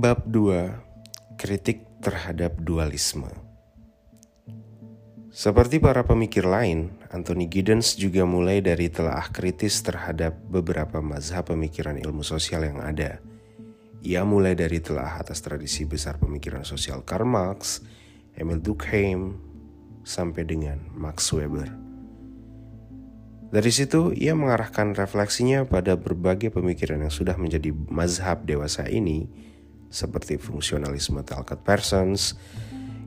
Bab 0.00 0.24
2 0.32 1.36
Kritik 1.36 1.84
terhadap 2.00 2.56
dualisme 2.64 3.28
Seperti 5.28 5.76
para 5.76 6.08
pemikir 6.08 6.48
lain, 6.48 6.96
Anthony 7.12 7.52
Giddens 7.52 8.00
juga 8.00 8.24
mulai 8.24 8.64
dari 8.64 8.88
telaah 8.88 9.28
kritis 9.28 9.84
terhadap 9.84 10.40
beberapa 10.48 11.04
mazhab 11.04 11.52
pemikiran 11.52 12.00
ilmu 12.00 12.24
sosial 12.24 12.64
yang 12.64 12.80
ada. 12.80 13.20
Ia 14.00 14.24
mulai 14.24 14.56
dari 14.56 14.80
telaah 14.80 15.20
atas 15.20 15.44
tradisi 15.44 15.84
besar 15.84 16.16
pemikiran 16.16 16.64
sosial 16.64 17.04
Karl 17.04 17.28
Marx, 17.28 17.84
Emil 18.32 18.56
Durkheim, 18.56 19.36
sampai 20.00 20.48
dengan 20.48 20.80
Max 20.96 21.28
Weber. 21.28 21.68
Dari 23.52 23.68
situ, 23.68 24.16
ia 24.16 24.32
mengarahkan 24.32 24.96
refleksinya 24.96 25.68
pada 25.68 25.92
berbagai 26.00 26.48
pemikiran 26.56 27.04
yang 27.04 27.12
sudah 27.12 27.36
menjadi 27.36 27.68
mazhab 27.92 28.48
dewasa 28.48 28.88
ini, 28.88 29.49
seperti 29.90 30.38
fungsionalisme 30.38 31.26
Talcott 31.26 31.66
Parsons, 31.66 32.38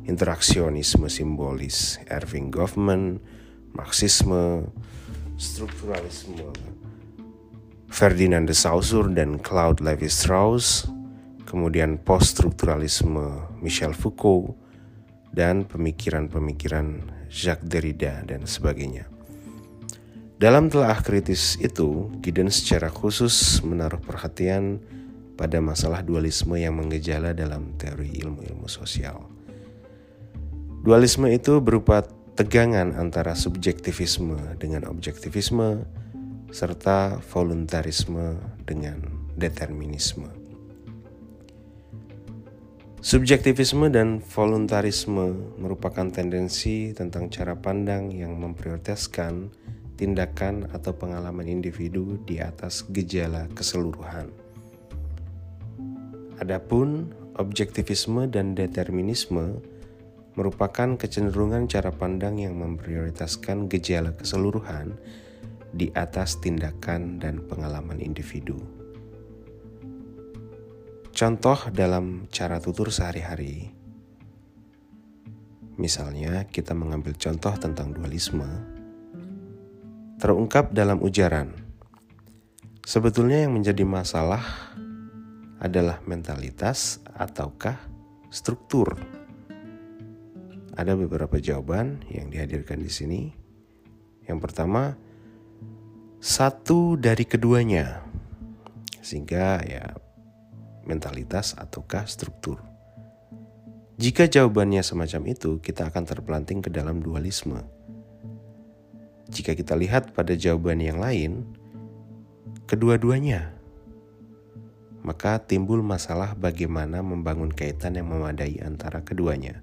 interaksionisme 0.03 1.07
simbolis 1.07 1.97
Erving 2.11 2.51
Goffman, 2.51 3.23
Marxisme, 3.73 4.67
strukturalisme 5.39 6.51
Ferdinand 7.87 8.45
de 8.45 8.53
Saussure 8.53 9.09
dan 9.15 9.39
Claude 9.39 9.81
Levi-Strauss, 9.81 10.89
kemudian 11.47 12.01
post-strukturalisme 12.01 13.53
Michel 13.61 13.93
Foucault, 13.93 14.57
dan 15.33 15.65
pemikiran-pemikiran 15.65 17.01
Jacques 17.29 17.65
Derrida 17.65 18.21
dan 18.25 18.45
sebagainya. 18.45 19.09
Dalam 20.37 20.69
telah 20.69 20.97
kritis 21.01 21.55
itu, 21.61 22.09
Gideon 22.21 22.49
secara 22.49 22.89
khusus 22.89 23.61
menaruh 23.65 24.01
perhatian 24.01 24.81
pada 25.33 25.57
masalah 25.59 26.05
dualisme 26.05 26.55
yang 26.57 26.77
mengejala 26.77 27.33
dalam 27.33 27.73
teori 27.77 28.13
ilmu-ilmu 28.21 28.69
sosial. 28.69 29.25
Dualisme 30.83 31.31
itu 31.31 31.63
berupa 31.63 32.03
tegangan 32.35 32.97
antara 32.97 33.37
subjektivisme 33.37 34.57
dengan 34.59 34.89
objektivisme 34.89 35.85
serta 36.53 37.23
voluntarisme 37.33 38.35
dengan 38.67 38.99
determinisme. 39.39 40.29
Subjektivisme 43.03 43.91
dan 43.91 44.23
voluntarisme 44.23 45.55
merupakan 45.59 46.07
tendensi 46.07 46.95
tentang 46.95 47.27
cara 47.27 47.51
pandang 47.55 48.15
yang 48.15 48.39
memprioritaskan 48.39 49.51
tindakan 49.99 50.71
atau 50.71 50.95
pengalaman 50.95 51.47
individu 51.47 52.19
di 52.23 52.39
atas 52.39 52.87
gejala 52.91 53.51
keseluruhan. 53.51 54.42
Adapun 56.43 57.15
objektivisme 57.39 58.27
dan 58.27 58.51
determinisme 58.51 59.63
merupakan 60.35 60.99
kecenderungan 60.99 61.71
cara 61.71 61.87
pandang 61.95 62.35
yang 62.35 62.59
memprioritaskan 62.59 63.71
gejala 63.71 64.11
keseluruhan 64.11 64.91
di 65.71 65.87
atas 65.95 66.43
tindakan 66.43 67.15
dan 67.15 67.47
pengalaman 67.47 68.03
individu. 68.03 68.59
Contoh 71.15 71.71
dalam 71.71 72.27
cara 72.27 72.59
tutur 72.59 72.91
sehari-hari, 72.91 73.71
misalnya 75.79 76.43
kita 76.51 76.75
mengambil 76.75 77.15
contoh 77.15 77.55
tentang 77.55 77.95
dualisme 77.95 78.51
terungkap 80.19 80.75
dalam 80.75 80.99
ujaran. 80.99 81.55
Sebetulnya 82.83 83.47
yang 83.47 83.55
menjadi 83.55 83.87
masalah 83.87 84.72
adalah 85.63 86.03
mentalitas 86.03 86.99
ataukah 87.15 87.79
struktur. 88.27 88.99
Ada 90.75 90.99
beberapa 90.99 91.39
jawaban 91.39 92.03
yang 92.11 92.27
dihadirkan 92.27 92.83
di 92.83 92.91
sini. 92.91 93.21
Yang 94.27 94.39
pertama, 94.43 94.99
satu 96.19 96.99
dari 96.99 97.23
keduanya. 97.23 98.03
Sehingga 98.99 99.63
ya 99.63 99.95
mentalitas 100.83 101.55
ataukah 101.55 102.03
struktur. 102.05 102.59
Jika 103.95 104.27
jawabannya 104.27 104.83
semacam 104.83 105.31
itu, 105.31 105.63
kita 105.63 105.87
akan 105.87 106.03
terpelanting 106.03 106.59
ke 106.59 106.67
dalam 106.67 106.99
dualisme 106.99 107.63
jika 109.33 109.57
kita 109.57 109.73
lihat 109.73 110.13
pada 110.13 110.37
jawaban 110.37 110.77
yang 110.77 111.01
lain, 111.01 111.47
kedua-duanya, 112.69 113.55
maka 115.03 115.37
timbul 115.43 115.83
masalah 115.83 116.33
bagaimana 116.33 117.03
membangun 117.03 117.51
kaitan 117.51 117.99
yang 117.99 118.07
memadai 118.07 118.63
antara 118.63 119.03
keduanya. 119.03 119.59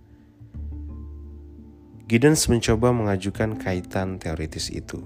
Giddens 2.05 2.47
mencoba 2.53 2.93
mengajukan 2.93 3.57
kaitan 3.57 4.21
teoritis 4.21 4.69
itu. 4.69 5.01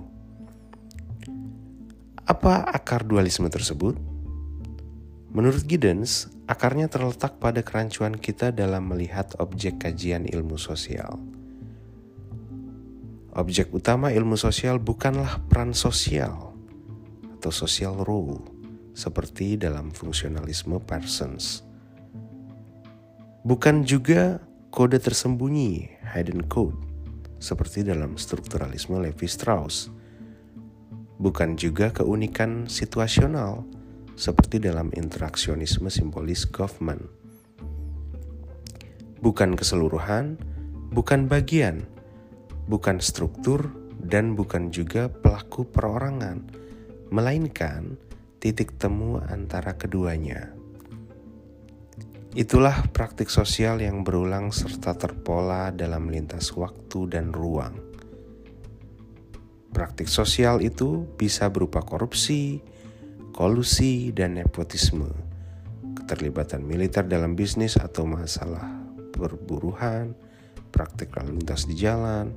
Apa 2.26 2.66
akar 2.66 3.06
dualisme 3.06 3.46
tersebut? 3.46 3.94
Menurut 5.34 5.62
Giddens, 5.66 6.32
akarnya 6.48 6.88
terletak 6.88 7.36
pada 7.38 7.60
kerancuan 7.60 8.16
kita 8.16 8.50
dalam 8.50 8.88
melihat 8.88 9.36
objek 9.36 9.82
kajian 9.82 10.24
ilmu 10.24 10.56
sosial. 10.56 11.20
Objek 13.34 13.74
utama 13.74 14.14
ilmu 14.14 14.38
sosial 14.38 14.78
bukanlah 14.78 15.42
peran 15.50 15.74
sosial 15.74 16.54
atau 17.36 17.50
social 17.50 17.98
role 18.06 18.53
seperti 18.94 19.58
dalam 19.58 19.90
fungsionalisme 19.90 20.78
Parsons. 20.78 21.66
Bukan 23.44 23.84
juga 23.84 24.40
kode 24.72 24.96
tersembunyi 24.96 26.00
hidden 26.16 26.46
code 26.48 26.78
seperti 27.42 27.84
dalam 27.84 28.16
strukturalisme 28.16 28.96
Levi-Strauss. 28.96 29.92
Bukan 31.20 31.60
juga 31.60 31.92
keunikan 31.92 32.70
situasional 32.70 33.68
seperti 34.16 34.62
dalam 34.62 34.88
interaksionisme 34.94 35.92
simbolis 35.92 36.46
Goffman. 36.48 37.04
Bukan 39.20 39.58
keseluruhan, 39.58 40.40
bukan 40.94 41.28
bagian, 41.28 41.84
bukan 42.70 42.98
struktur 43.02 43.68
dan 44.00 44.32
bukan 44.38 44.72
juga 44.72 45.12
pelaku 45.12 45.68
perorangan, 45.68 46.44
melainkan 47.12 47.96
titik 48.44 48.76
temu 48.76 49.24
antara 49.24 49.72
keduanya. 49.80 50.52
Itulah 52.36 52.92
praktik 52.92 53.32
sosial 53.32 53.80
yang 53.80 54.04
berulang 54.04 54.52
serta 54.52 54.92
terpola 55.00 55.72
dalam 55.72 56.12
lintas 56.12 56.52
waktu 56.52 57.08
dan 57.08 57.32
ruang. 57.32 57.72
Praktik 59.72 60.12
sosial 60.12 60.60
itu 60.60 61.08
bisa 61.16 61.48
berupa 61.48 61.80
korupsi, 61.80 62.60
kolusi, 63.32 64.12
dan 64.12 64.36
nepotisme, 64.36 65.08
keterlibatan 65.96 66.68
militer 66.68 67.08
dalam 67.08 67.32
bisnis 67.32 67.80
atau 67.80 68.04
masalah 68.04 68.76
perburuhan, 69.16 70.12
praktik 70.68 71.16
lalu 71.16 71.40
lintas 71.40 71.64
di 71.64 71.80
jalan, 71.80 72.36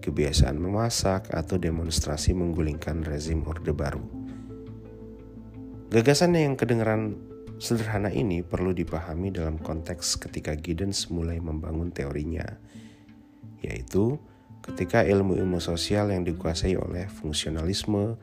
kebiasaan 0.00 0.56
memasak, 0.56 1.28
atau 1.28 1.60
demonstrasi 1.60 2.32
menggulingkan 2.32 3.04
rezim 3.04 3.44
Orde 3.44 3.76
Baru. 3.76 4.21
Gagasan 5.92 6.32
yang 6.32 6.56
kedengaran 6.56 7.20
sederhana 7.60 8.08
ini 8.08 8.40
perlu 8.40 8.72
dipahami 8.72 9.28
dalam 9.28 9.60
konteks 9.60 10.16
ketika 10.16 10.56
Giddens 10.56 11.12
mulai 11.12 11.36
membangun 11.36 11.92
teorinya, 11.92 12.48
yaitu 13.60 14.16
ketika 14.64 15.04
ilmu-ilmu 15.04 15.60
sosial 15.60 16.08
yang 16.08 16.24
dikuasai 16.24 16.80
oleh 16.80 17.12
fungsionalisme, 17.12 18.16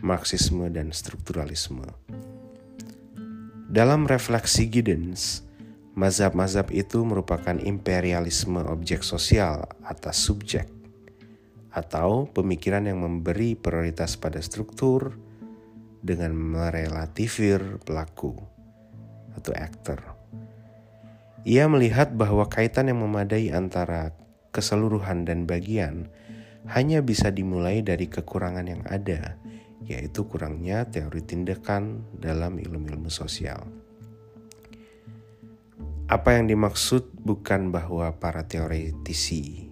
marxisme, 0.00 0.72
dan 0.72 0.96
strukturalisme. 0.96 1.84
Dalam 3.68 4.08
refleksi 4.08 4.72
Giddens, 4.72 5.44
mazhab-mazhab 5.92 6.72
itu 6.72 7.04
merupakan 7.04 7.60
imperialisme 7.60 8.64
objek 8.64 9.04
sosial 9.04 9.68
atas 9.84 10.24
subjek 10.24 10.72
atau 11.68 12.32
pemikiran 12.32 12.88
yang 12.88 13.04
memberi 13.04 13.60
prioritas 13.60 14.16
pada 14.16 14.40
struktur 14.40 15.28
dengan 16.00 16.32
merelativir 16.32 17.80
pelaku 17.84 18.36
atau 19.36 19.52
aktor. 19.56 20.00
Ia 21.48 21.64
melihat 21.72 22.12
bahwa 22.12 22.44
kaitan 22.52 22.92
yang 22.92 23.00
memadai 23.00 23.48
antara 23.48 24.12
keseluruhan 24.52 25.24
dan 25.24 25.48
bagian 25.48 26.12
hanya 26.68 27.00
bisa 27.00 27.32
dimulai 27.32 27.80
dari 27.80 28.04
kekurangan 28.04 28.66
yang 28.68 28.84
ada, 28.84 29.40
yaitu 29.80 30.28
kurangnya 30.28 30.84
teori 30.84 31.24
tindakan 31.24 32.04
dalam 32.12 32.60
ilmu-ilmu 32.60 33.08
sosial. 33.08 33.64
Apa 36.10 36.36
yang 36.36 36.50
dimaksud 36.50 37.16
bukan 37.22 37.72
bahwa 37.72 38.12
para 38.20 38.44
teoretisi 38.44 39.70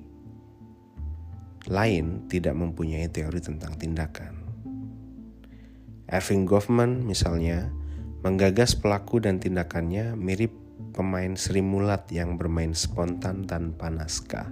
lain 1.68 2.30
tidak 2.32 2.56
mempunyai 2.56 3.12
teori 3.12 3.44
tentang 3.44 3.76
tindakan. 3.76 4.47
Erving 6.08 6.48
Goffman 6.48 7.04
misalnya 7.04 7.68
menggagas 8.24 8.74
pelaku 8.74 9.20
dan 9.20 9.38
tindakannya 9.38 10.16
mirip 10.16 10.50
pemain 10.96 11.36
Sri 11.36 11.60
Mulat 11.60 12.08
yang 12.10 12.40
bermain 12.40 12.72
spontan 12.72 13.44
tanpa 13.44 13.92
naskah. 13.92 14.48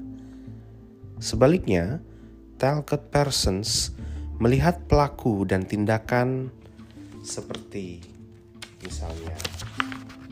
Sebaliknya, 1.16 2.04
Talcott 2.60 3.08
Persons 3.08 3.96
melihat 4.36 4.84
pelaku 4.84 5.48
dan 5.48 5.64
tindakan 5.64 6.52
seperti 7.24 8.04
misalnya 8.84 9.34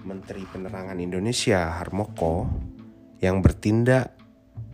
Menteri 0.04 0.44
Penerangan 0.44 1.00
Indonesia 1.00 1.80
Harmoko 1.80 2.46
yang 3.24 3.40
bertindak 3.40 4.12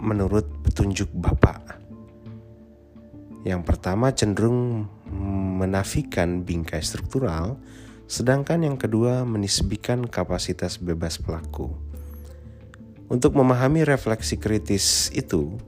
menurut 0.03 0.45
petunjuk 0.67 1.09
Bapak. 1.15 1.79
Yang 3.47 3.63
pertama 3.65 4.13
cenderung 4.13 4.91
menafikan 5.11 6.47
bingkai 6.47 6.81
struktural, 6.81 7.59
sedangkan 8.07 8.65
yang 8.65 8.79
kedua 8.79 9.27
menisbikan 9.27 10.07
kapasitas 10.07 10.79
bebas 10.79 11.19
pelaku. 11.19 11.75
Untuk 13.11 13.35
memahami 13.35 13.83
refleksi 13.83 14.39
kritis 14.39 15.11
itu, 15.11 15.59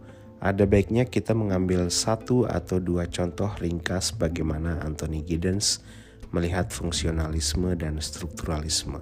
ada 0.42 0.66
baiknya 0.66 1.06
kita 1.06 1.34
mengambil 1.34 1.86
satu 1.90 2.46
atau 2.46 2.82
dua 2.82 3.06
contoh 3.10 3.50
ringkas 3.62 4.14
bagaimana 4.14 4.82
Anthony 4.82 5.22
Giddens 5.22 5.82
melihat 6.34 6.70
fungsionalisme 6.74 7.78
dan 7.78 8.02
strukturalisme. 8.02 8.98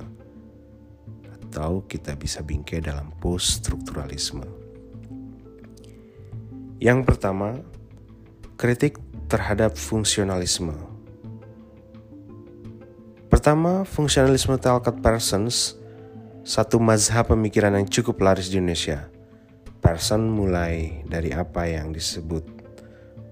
Atau 1.41 1.85
kita 1.89 2.17
bisa 2.17 2.45
bingkai 2.45 2.85
dalam 2.85 3.13
post-strukturalisme. 3.25 4.45
Yang 6.81 7.01
pertama, 7.09 7.61
kritik 8.61 8.97
terhadap 9.31 9.79
fungsionalisme. 9.79 10.75
Pertama, 13.31 13.87
fungsionalisme 13.87 14.59
Talcott 14.59 14.99
Parsons, 14.99 15.79
satu 16.43 16.83
mazhab 16.83 17.31
pemikiran 17.31 17.79
yang 17.79 17.87
cukup 17.87 18.19
laris 18.27 18.51
di 18.51 18.59
Indonesia. 18.59 19.07
Parson 19.79 20.27
mulai 20.27 21.07
dari 21.07 21.31
apa 21.31 21.63
yang 21.65 21.95
disebut 21.95 22.43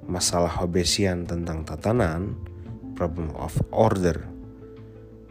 masalah 0.06 0.55
Hobbesian 0.62 1.27
tentang 1.27 1.67
tatanan, 1.67 2.39
problem 2.95 3.35
of 3.35 3.59
order. 3.75 4.23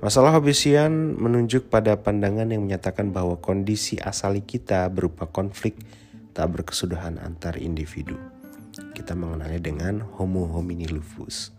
Masalah 0.04 0.36
Hobbesian 0.36 1.16
menunjuk 1.18 1.72
pada 1.72 1.98
pandangan 1.98 2.52
yang 2.52 2.68
menyatakan 2.68 3.10
bahwa 3.16 3.40
kondisi 3.40 3.98
asali 3.98 4.44
kita 4.44 4.86
berupa 4.92 5.26
konflik 5.32 5.80
tak 6.38 6.54
berkesudahan 6.54 7.18
antar 7.18 7.58
individu. 7.58 8.37
Kita 8.98 9.14
mengenalnya 9.14 9.62
dengan 9.62 10.02
Homo 10.18 10.50
homini 10.50 10.90
lupus. 10.90 11.54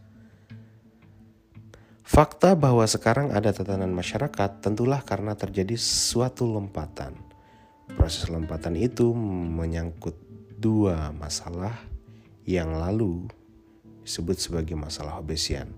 Fakta 2.02 2.58
bahwa 2.58 2.82
sekarang 2.82 3.30
ada 3.30 3.54
tatanan 3.54 3.94
masyarakat 3.94 4.58
tentulah 4.58 5.06
karena 5.06 5.38
terjadi 5.38 5.78
suatu 5.78 6.50
lompatan. 6.50 7.14
Proses 7.94 8.26
lompatan 8.26 8.74
itu 8.74 9.14
menyangkut 9.54 10.18
dua 10.58 11.14
masalah 11.14 11.78
yang 12.42 12.74
lalu 12.74 13.30
disebut 14.02 14.34
sebagai 14.34 14.74
masalah 14.74 15.22
obesian. 15.22 15.70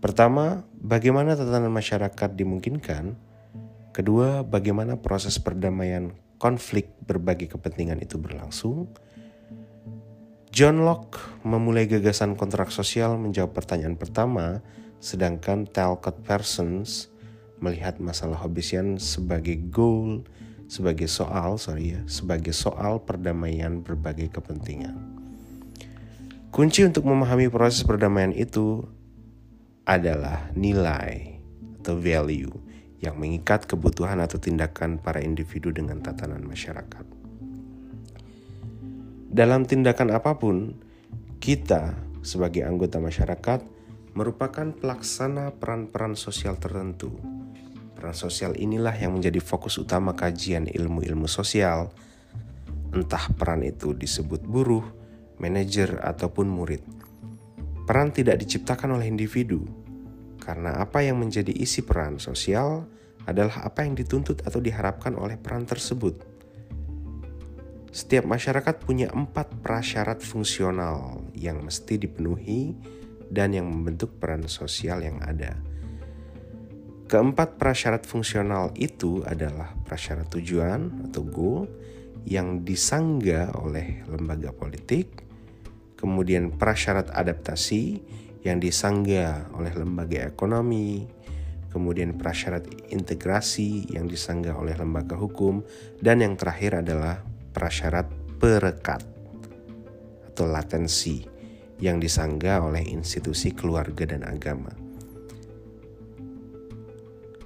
Pertama, 0.00 0.64
bagaimana 0.80 1.36
tatanan 1.36 1.68
masyarakat 1.68 2.32
dimungkinkan? 2.32 3.12
Kedua, 3.92 4.40
bagaimana 4.40 4.96
proses 4.96 5.36
perdamaian 5.36 6.16
konflik 6.40 6.96
berbagai 7.04 7.60
kepentingan 7.60 8.00
itu 8.00 8.16
berlangsung? 8.16 8.88
John 10.58 10.82
Locke 10.82 11.22
memulai 11.46 11.86
gagasan 11.86 12.34
kontrak 12.34 12.74
sosial 12.74 13.14
menjawab 13.14 13.54
pertanyaan 13.54 13.94
pertama, 13.94 14.58
sedangkan 14.98 15.70
Talcott 15.70 16.26
Parsons 16.26 17.14
melihat 17.62 18.02
masalah 18.02 18.42
Hobbesian 18.42 18.98
sebagai 18.98 19.54
goal, 19.70 20.26
sebagai 20.66 21.06
soal, 21.06 21.62
sorry 21.62 21.94
ya, 21.94 22.02
sebagai 22.10 22.50
soal 22.50 22.98
perdamaian 23.06 23.86
berbagai 23.86 24.34
kepentingan. 24.34 24.98
Kunci 26.50 26.82
untuk 26.82 27.06
memahami 27.06 27.46
proses 27.54 27.86
perdamaian 27.86 28.34
itu 28.34 28.82
adalah 29.86 30.50
nilai 30.58 31.38
atau 31.78 31.94
value 31.94 32.50
yang 32.98 33.14
mengikat 33.14 33.62
kebutuhan 33.62 34.18
atau 34.18 34.42
tindakan 34.42 34.98
para 34.98 35.22
individu 35.22 35.70
dengan 35.70 36.02
tatanan 36.02 36.42
masyarakat. 36.42 37.17
Dalam 39.28 39.68
tindakan 39.68 40.16
apa 40.16 40.40
pun, 40.40 40.72
kita 41.36 41.92
sebagai 42.24 42.64
anggota 42.64 42.96
masyarakat 42.96 43.60
merupakan 44.16 44.72
pelaksana 44.72 45.52
peran-peran 45.52 46.16
sosial 46.16 46.56
tertentu. 46.56 47.12
Peran 47.92 48.16
sosial 48.16 48.56
inilah 48.56 48.96
yang 48.96 49.12
menjadi 49.12 49.36
fokus 49.44 49.76
utama 49.76 50.16
kajian 50.16 50.64
ilmu-ilmu 50.64 51.28
sosial, 51.28 51.92
entah 52.96 53.28
peran 53.36 53.60
itu 53.68 53.92
disebut 53.92 54.48
buruh, 54.48 54.84
manajer, 55.36 56.00
ataupun 56.00 56.48
murid. 56.48 56.80
Peran 57.84 58.16
tidak 58.16 58.40
diciptakan 58.40 58.96
oleh 58.96 59.12
individu, 59.12 59.60
karena 60.40 60.80
apa 60.80 61.04
yang 61.04 61.20
menjadi 61.20 61.52
isi 61.52 61.84
peran 61.84 62.16
sosial 62.16 62.88
adalah 63.28 63.60
apa 63.60 63.84
yang 63.84 63.92
dituntut 63.92 64.40
atau 64.48 64.56
diharapkan 64.56 65.12
oleh 65.12 65.36
peran 65.36 65.68
tersebut. 65.68 66.27
Setiap 67.88 68.28
masyarakat 68.28 68.84
punya 68.84 69.08
empat 69.08 69.64
prasyarat 69.64 70.20
fungsional 70.20 71.24
yang 71.32 71.64
mesti 71.64 71.96
dipenuhi 71.96 72.76
dan 73.32 73.56
yang 73.56 73.68
membentuk 73.68 74.20
peran 74.20 74.44
sosial 74.44 75.00
yang 75.00 75.20
ada. 75.24 75.56
Keempat 77.08 77.56
prasyarat 77.56 78.04
fungsional 78.04 78.76
itu 78.76 79.24
adalah 79.24 79.72
prasyarat 79.88 80.28
tujuan 80.28 81.08
atau 81.08 81.24
goal 81.24 81.64
yang 82.28 82.60
disangga 82.68 83.48
oleh 83.56 84.04
lembaga 84.04 84.52
politik, 84.52 85.24
kemudian 85.96 86.52
prasyarat 86.60 87.08
adaptasi 87.08 88.04
yang 88.44 88.60
disangga 88.60 89.48
oleh 89.56 89.72
lembaga 89.72 90.28
ekonomi, 90.28 91.08
kemudian 91.72 92.20
prasyarat 92.20 92.68
integrasi 92.92 93.88
yang 93.96 94.04
disangga 94.04 94.52
oleh 94.52 94.76
lembaga 94.76 95.16
hukum, 95.16 95.64
dan 96.04 96.20
yang 96.20 96.36
terakhir 96.36 96.84
adalah 96.84 97.24
prasyarat 97.52 98.08
perekat 98.38 99.02
atau 100.30 100.46
latensi 100.46 101.26
yang 101.78 102.02
disangga 102.02 102.62
oleh 102.62 102.86
institusi 102.86 103.54
keluarga 103.54 104.06
dan 104.06 104.26
agama. 104.26 104.70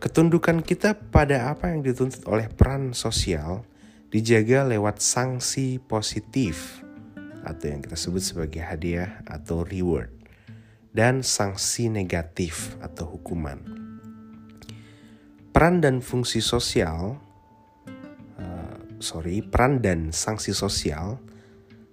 Ketundukan 0.02 0.66
kita 0.66 0.98
pada 0.98 1.54
apa 1.54 1.70
yang 1.70 1.86
dituntut 1.86 2.26
oleh 2.26 2.50
peran 2.50 2.90
sosial 2.90 3.62
dijaga 4.10 4.66
lewat 4.66 4.98
sanksi 4.98 5.78
positif 5.78 6.82
atau 7.46 7.70
yang 7.70 7.80
kita 7.80 7.94
sebut 7.94 8.22
sebagai 8.22 8.60
hadiah 8.66 9.22
atau 9.30 9.62
reward 9.62 10.10
dan 10.92 11.24
sanksi 11.24 11.88
negatif 11.88 12.76
atau 12.84 13.08
hukuman. 13.14 13.58
Peran 15.52 15.80
dan 15.80 16.04
fungsi 16.04 16.42
sosial 16.42 17.20
sorry, 19.02 19.42
peran 19.42 19.82
dan 19.82 20.14
sanksi 20.14 20.54
sosial 20.54 21.18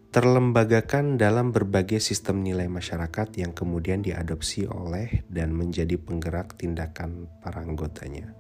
terlembagakan 0.10 1.22
dalam 1.22 1.54
berbagai 1.54 2.02
sistem 2.02 2.42
nilai 2.42 2.66
masyarakat 2.66 3.30
yang 3.38 3.54
kemudian 3.54 4.02
diadopsi 4.02 4.66
oleh 4.66 5.22
dan 5.30 5.54
menjadi 5.54 6.02
penggerak 6.02 6.58
tindakan 6.58 7.30
para 7.46 7.62
anggotanya. 7.62 8.34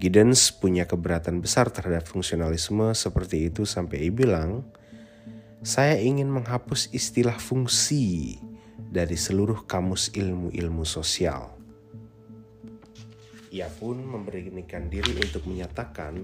Giddens 0.00 0.50
punya 0.50 0.88
keberatan 0.90 1.38
besar 1.44 1.70
terhadap 1.70 2.08
fungsionalisme 2.08 2.90
seperti 2.96 3.52
itu 3.52 3.62
sampai 3.62 4.08
ia 4.08 4.10
bilang, 4.10 4.64
saya 5.60 6.00
ingin 6.00 6.26
menghapus 6.26 6.88
istilah 6.90 7.36
fungsi 7.36 8.40
dari 8.80 9.14
seluruh 9.14 9.68
kamus 9.68 10.10
ilmu-ilmu 10.16 10.88
sosial. 10.88 11.52
Ia 13.52 13.68
pun 13.68 14.02
memberanikan 14.02 14.88
diri 14.88 15.14
untuk 15.20 15.44
menyatakan 15.46 16.16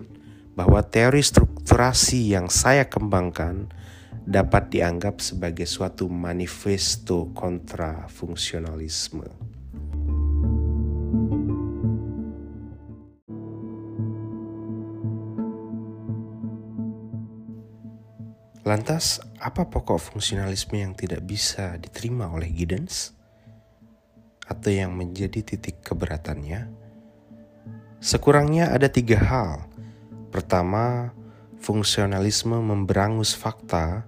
bahwa 0.57 0.81
teori 0.81 1.21
strukturasi 1.21 2.33
yang 2.33 2.49
saya 2.49 2.89
kembangkan 2.89 3.69
dapat 4.25 4.73
dianggap 4.73 5.21
sebagai 5.21 5.69
suatu 5.69 6.09
manifesto 6.09 7.29
kontra 7.37 8.09
fungsionalisme. 8.09 9.29
Lantas, 18.67 19.23
apa 19.39 19.71
pokok 19.71 20.11
fungsionalisme 20.11 20.75
yang 20.75 20.99
tidak 20.99 21.23
bisa 21.23 21.79
diterima 21.79 22.27
oleh 22.35 22.51
Giddens? 22.51 23.15
Atau 24.43 24.75
yang 24.75 24.91
menjadi 24.91 25.39
titik 25.39 25.87
keberatannya? 25.87 26.67
Sekurangnya 28.03 28.75
ada 28.75 28.91
tiga 28.91 29.23
hal 29.23 29.76
Pertama, 30.31 31.15
fungsionalisme 31.61 32.59
memberangus 32.61 33.35
fakta 33.35 34.07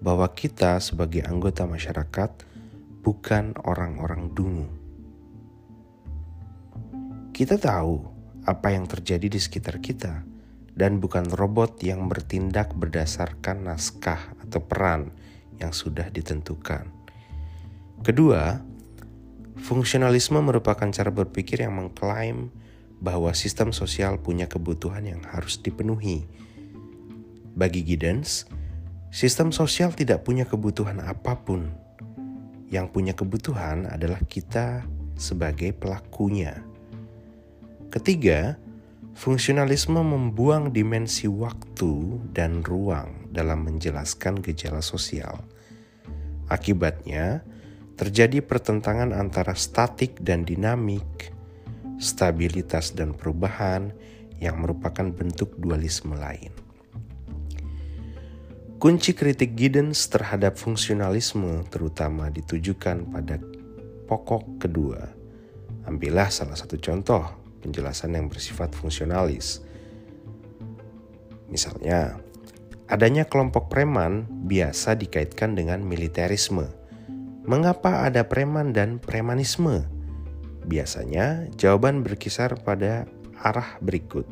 bahwa 0.00 0.28
kita 0.32 0.78
sebagai 0.78 1.24
anggota 1.24 1.64
masyarakat 1.64 2.30
bukan 3.06 3.54
orang-orang 3.62 4.32
dungu. 4.34 4.68
Kita 7.30 7.60
tahu 7.60 8.00
apa 8.46 8.72
yang 8.72 8.88
terjadi 8.88 9.28
di 9.28 9.40
sekitar 9.42 9.82
kita 9.82 10.24
dan 10.76 11.00
bukan 11.00 11.28
robot 11.32 11.80
yang 11.80 12.06
bertindak 12.06 12.72
berdasarkan 12.76 13.66
naskah 13.66 14.36
atau 14.44 14.60
peran 14.60 15.12
yang 15.56 15.72
sudah 15.72 16.08
ditentukan. 16.12 16.88
Kedua, 18.04 18.60
fungsionalisme 19.56 20.36
merupakan 20.44 20.86
cara 20.92 21.08
berpikir 21.08 21.64
yang 21.64 21.80
mengklaim 21.80 22.52
bahwa 23.00 23.32
sistem 23.36 23.70
sosial 23.72 24.16
punya 24.20 24.48
kebutuhan 24.48 25.04
yang 25.04 25.22
harus 25.28 25.60
dipenuhi. 25.60 26.24
Bagi 27.56 27.84
Giddens, 27.84 28.48
sistem 29.12 29.52
sosial 29.52 29.92
tidak 29.92 30.24
punya 30.24 30.44
kebutuhan 30.44 31.00
apa 31.00 31.36
pun. 31.40 31.72
Yang 32.68 32.86
punya 32.92 33.14
kebutuhan 33.14 33.86
adalah 33.88 34.20
kita 34.26 34.84
sebagai 35.16 35.72
pelakunya. 35.72 36.60
Ketiga, 37.88 38.60
fungsionalisme 39.16 39.96
membuang 40.02 40.68
dimensi 40.74 41.24
waktu 41.30 42.20
dan 42.36 42.60
ruang 42.60 43.32
dalam 43.32 43.64
menjelaskan 43.64 44.44
gejala 44.44 44.84
sosial. 44.84 45.40
Akibatnya, 46.52 47.40
terjadi 47.96 48.44
pertentangan 48.44 49.16
antara 49.16 49.56
statik 49.56 50.20
dan 50.20 50.44
dinamik, 50.44 51.32
stabilitas 51.96 52.92
dan 52.92 53.16
perubahan 53.16 53.92
yang 54.42 54.60
merupakan 54.60 55.08
bentuk 55.08 55.56
dualisme 55.56 56.16
lain. 56.16 56.52
Kunci 58.76 59.16
kritik 59.16 59.56
Giddens 59.56 60.04
terhadap 60.12 60.60
fungsionalisme 60.60 61.64
terutama 61.72 62.28
ditujukan 62.28 63.08
pada 63.08 63.40
pokok 64.04 64.60
kedua. 64.60 65.00
Ambillah 65.88 66.28
salah 66.28 66.54
satu 66.54 66.76
contoh 66.76 67.24
penjelasan 67.64 68.12
yang 68.12 68.28
bersifat 68.28 68.76
fungsionalis. 68.76 69.64
Misalnya, 71.48 72.20
adanya 72.84 73.24
kelompok 73.24 73.72
preman 73.72 74.28
biasa 74.44 74.92
dikaitkan 75.00 75.56
dengan 75.56 75.80
militerisme– 75.80 76.68
Mengapa 77.46 78.02
ada 78.02 78.26
preman 78.26 78.74
dan 78.74 78.98
premanisme? 78.98 79.86
Biasanya 80.66 81.46
jawaban 81.54 82.02
berkisar 82.02 82.58
pada 82.60 83.06
arah 83.38 83.78
berikut. 83.78 84.26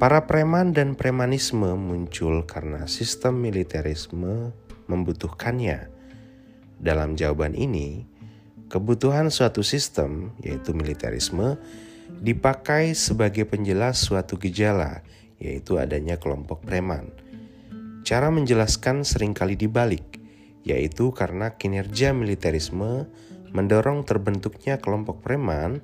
Para 0.00 0.24
preman 0.24 0.72
dan 0.72 0.96
premanisme 0.96 1.76
muncul 1.76 2.48
karena 2.48 2.88
sistem 2.88 3.42
militerisme 3.42 4.54
membutuhkannya. 4.88 5.92
Dalam 6.80 7.18
jawaban 7.18 7.52
ini, 7.52 8.08
kebutuhan 8.72 9.28
suatu 9.28 9.60
sistem, 9.60 10.32
yaitu 10.40 10.72
militerisme, 10.72 11.60
dipakai 12.24 12.96
sebagai 12.96 13.44
penjelas 13.44 14.00
suatu 14.00 14.40
gejala, 14.40 15.04
yaitu 15.36 15.76
adanya 15.76 16.16
kelompok 16.16 16.64
preman. 16.64 17.12
Cara 18.08 18.32
menjelaskan 18.32 19.04
sering 19.04 19.36
kali 19.36 19.60
dibalik 19.60 20.20
yaitu 20.64 21.12
karena 21.16 21.56
kinerja 21.56 22.12
militerisme 22.12 23.08
mendorong 23.50 24.06
terbentuknya 24.06 24.78
kelompok 24.78 25.22
preman, 25.22 25.82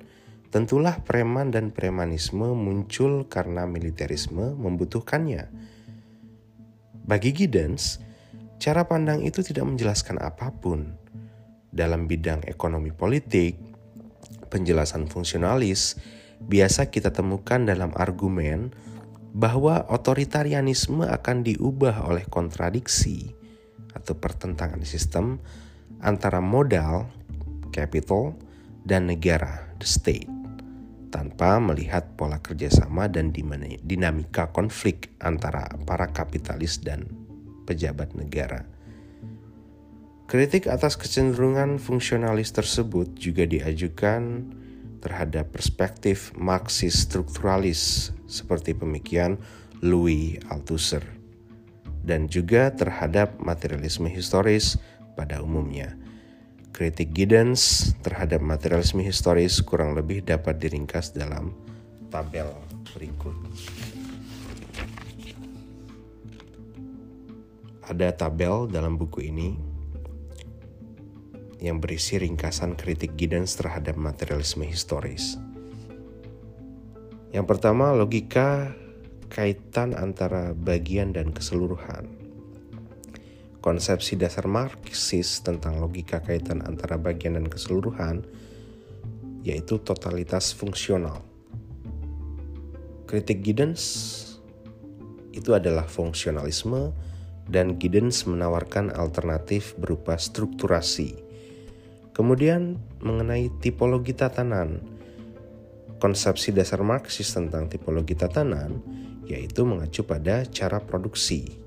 tentulah 0.49 1.03
preman 1.03 1.51
dan 1.51 1.75
premanisme 1.75 2.55
muncul 2.55 3.27
karena 3.27 3.67
militerisme 3.67 4.55
membutuhkannya. 4.55 5.51
Bagi 7.07 7.31
Giddens, 7.31 8.03
cara 8.59 8.83
pandang 8.83 9.23
itu 9.23 9.39
tidak 9.43 9.67
menjelaskan 9.67 10.19
apa 10.19 10.51
pun. 10.51 10.99
Dalam 11.71 12.07
bidang 12.07 12.47
ekonomi 12.47 12.91
politik, 12.95 13.59
penjelasan 14.47 15.07
fungsionalis 15.11 15.99
biasa 16.37 16.89
kita 16.93 17.11
temukan 17.11 17.63
dalam 17.65 17.91
argumen 17.97 18.71
bahwa 19.37 19.85
otoritarianisme 19.91 21.05
akan 21.05 21.45
diubah 21.45 22.07
oleh 22.07 22.25
kontradiksi 22.25 23.35
atau 23.93 24.17
pertentangan 24.17 24.81
sistem 24.81 25.37
antara 26.01 26.41
modal, 26.41 27.09
capital, 27.69 28.35
dan 28.87 29.11
negara, 29.11 29.67
the 29.79 29.87
state, 29.87 30.31
tanpa 31.11 31.59
melihat 31.59 32.15
pola 32.15 32.39
kerjasama 32.39 33.11
dan 33.11 33.35
dinamika 33.83 34.51
konflik 34.55 35.11
antara 35.19 35.67
para 35.83 36.11
kapitalis 36.11 36.79
dan 36.79 37.07
pejabat 37.67 38.15
negara. 38.15 38.63
Kritik 40.27 40.67
atas 40.67 40.99
kecenderungan 40.99 41.79
fungsionalis 41.79 42.51
tersebut 42.51 43.15
juga 43.15 43.47
diajukan 43.47 44.43
terhadap 44.99 45.55
perspektif 45.55 46.35
Marxis 46.35 47.07
strukturalis 47.07 48.11
seperti 48.27 48.75
pemikiran 48.75 49.39
Louis 49.79 50.35
Althusser 50.51 51.03
dan 52.03 52.27
juga 52.27 52.71
terhadap 52.75 53.39
materialisme 53.39 54.07
historis 54.11 54.79
pada 55.15 55.39
umumnya. 55.43 55.95
Kritik 56.77 57.09
Giddens 57.09 57.89
terhadap 58.05 58.37
materialisme 58.37 59.01
historis 59.01 59.65
kurang 59.65 59.97
lebih 59.97 60.21
dapat 60.21 60.61
diringkas 60.61 61.09
dalam 61.09 61.49
tabel 62.13 62.53
berikut. 62.93 63.33
Ada 67.81 68.13
tabel 68.13 68.69
dalam 68.69 68.93
buku 68.93 69.25
ini 69.25 69.57
yang 71.57 71.81
berisi 71.81 72.21
ringkasan 72.21 72.77
kritik 72.77 73.17
Giddens 73.17 73.57
terhadap 73.57 73.97
materialisme 73.97 74.61
historis. 74.61 75.33
Yang 77.33 77.57
pertama, 77.57 77.89
logika 77.97 78.69
kaitan 79.33 79.97
antara 79.97 80.53
bagian 80.53 81.09
dan 81.09 81.33
keseluruhan. 81.33 82.26
Konsepsi 83.57 84.13
dasar 84.15 84.45
Marxis 84.45 85.41
tentang 85.41 85.81
logika 85.81 86.21
kaitan 86.21 86.61
antara 86.63 86.95
bagian 86.95 87.35
dan 87.35 87.49
keseluruhan 87.49 88.21
yaitu 89.41 89.79
totalitas 89.81 90.53
fungsional. 90.53 91.23
Kritik 93.07 93.39
Giddens 93.41 93.83
itu 95.31 95.55
adalah 95.55 95.87
fungsionalisme 95.87 96.91
dan 97.47 97.79
Giddens 97.79 98.27
menawarkan 98.27 98.91
alternatif 98.91 99.73
berupa 99.79 100.19
strukturasi. 100.19 101.15
Kemudian 102.11 102.75
mengenai 102.99 103.47
tipologi 103.63 104.11
tatanan, 104.11 104.83
konsepsi 106.03 106.51
dasar 106.51 106.83
Marxis 106.83 107.31
tentang 107.31 107.71
tipologi 107.71 108.17
tatanan 108.17 108.83
yaitu 109.27 109.63
mengacu 109.63 110.03
pada 110.03 110.43
cara 110.47 110.83
produksi, 110.83 111.66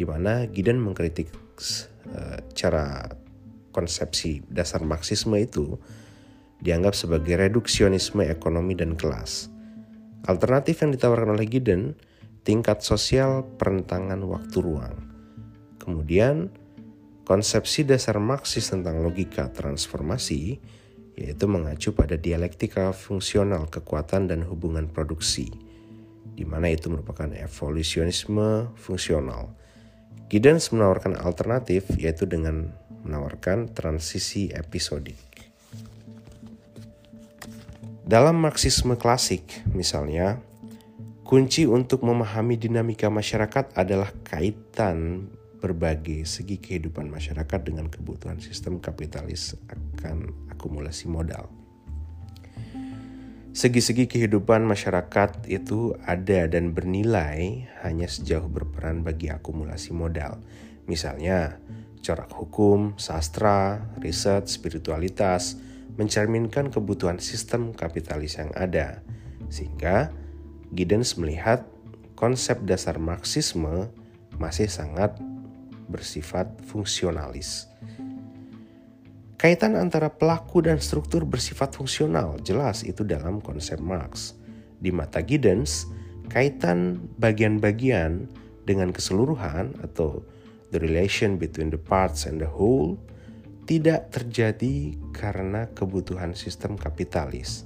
di 0.00 0.08
mana 0.08 0.48
Gideon 0.48 0.80
mengkritik 0.80 1.28
uh, 1.28 2.40
cara 2.56 3.04
konsepsi 3.68 4.40
dasar 4.48 4.80
Marxisme 4.80 5.36
itu 5.36 5.76
dianggap 6.64 6.96
sebagai 6.96 7.36
reduksionisme 7.36 8.24
ekonomi 8.24 8.72
dan 8.72 8.96
kelas. 8.96 9.52
Alternatif 10.24 10.80
yang 10.80 10.96
ditawarkan 10.96 11.36
oleh 11.36 11.44
Gideon, 11.44 11.92
tingkat 12.48 12.80
sosial 12.80 13.44
perentangan 13.60 14.24
waktu 14.24 14.56
ruang. 14.64 14.96
Kemudian, 15.76 16.48
konsepsi 17.28 17.84
dasar 17.84 18.16
Marxis 18.24 18.72
tentang 18.72 19.04
logika 19.04 19.52
transformasi, 19.52 20.56
yaitu 21.20 21.44
mengacu 21.44 21.92
pada 21.92 22.16
dialektika 22.16 22.96
fungsional 22.96 23.68
kekuatan 23.68 24.32
dan 24.32 24.48
hubungan 24.48 24.88
produksi 24.88 25.52
di 26.40 26.48
mana 26.48 26.72
itu 26.72 26.88
merupakan 26.88 27.28
evolusionisme 27.36 28.72
fungsional. 28.72 29.59
Giddens 30.30 30.70
menawarkan 30.70 31.18
alternatif 31.18 31.90
yaitu 31.98 32.26
dengan 32.26 32.70
menawarkan 33.02 33.74
transisi 33.74 34.54
episodik. 34.54 35.18
Dalam 38.06 38.42
Marxisme 38.42 38.98
klasik, 38.98 39.62
misalnya, 39.70 40.42
kunci 41.22 41.66
untuk 41.66 42.02
memahami 42.02 42.58
dinamika 42.58 43.06
masyarakat 43.06 43.74
adalah 43.78 44.10
kaitan 44.26 45.30
berbagai 45.60 46.26
segi 46.26 46.58
kehidupan 46.58 47.06
masyarakat 47.06 47.60
dengan 47.62 47.86
kebutuhan 47.86 48.42
sistem 48.42 48.80
kapitalis 48.82 49.54
akan 49.70 50.50
akumulasi 50.50 51.06
modal 51.06 51.59
segi-segi 53.50 54.06
kehidupan 54.06 54.62
masyarakat 54.62 55.50
itu 55.50 55.98
ada 56.06 56.46
dan 56.46 56.70
bernilai 56.70 57.66
hanya 57.82 58.06
sejauh 58.06 58.46
berperan 58.46 59.02
bagi 59.02 59.30
akumulasi 59.30 59.90
modal. 59.90 60.38
Misalnya, 60.86 61.58
corak 62.00 62.30
hukum, 62.32 62.96
sastra, 62.96 63.90
riset, 63.98 64.48
spiritualitas 64.48 65.58
mencerminkan 65.98 66.72
kebutuhan 66.72 67.20
sistem 67.20 67.76
kapitalis 67.76 68.40
yang 68.40 68.50
ada. 68.56 69.04
Sehingga 69.52 70.14
Giddens 70.70 71.18
melihat 71.18 71.66
konsep 72.14 72.62
dasar 72.62 73.02
Marxisme 73.02 73.90
masih 74.38 74.70
sangat 74.70 75.18
bersifat 75.90 76.46
fungsionalis. 76.64 77.66
Kaitan 79.40 79.72
antara 79.72 80.12
pelaku 80.12 80.60
dan 80.60 80.76
struktur 80.84 81.24
bersifat 81.24 81.72
fungsional, 81.72 82.36
jelas 82.44 82.84
itu 82.84 83.08
dalam 83.08 83.40
konsep 83.40 83.80
Marx. 83.80 84.36
Di 84.76 84.92
mata 84.92 85.24
Giddens, 85.24 85.88
kaitan 86.28 87.08
bagian-bagian 87.16 88.28
dengan 88.68 88.92
keseluruhan 88.92 89.80
atau 89.80 90.20
the 90.76 90.76
relation 90.76 91.40
between 91.40 91.72
the 91.72 91.80
parts 91.80 92.28
and 92.28 92.36
the 92.36 92.50
whole 92.52 93.00
tidak 93.64 94.12
terjadi 94.12 94.92
karena 95.16 95.72
kebutuhan 95.72 96.36
sistem 96.36 96.76
kapitalis. 96.76 97.64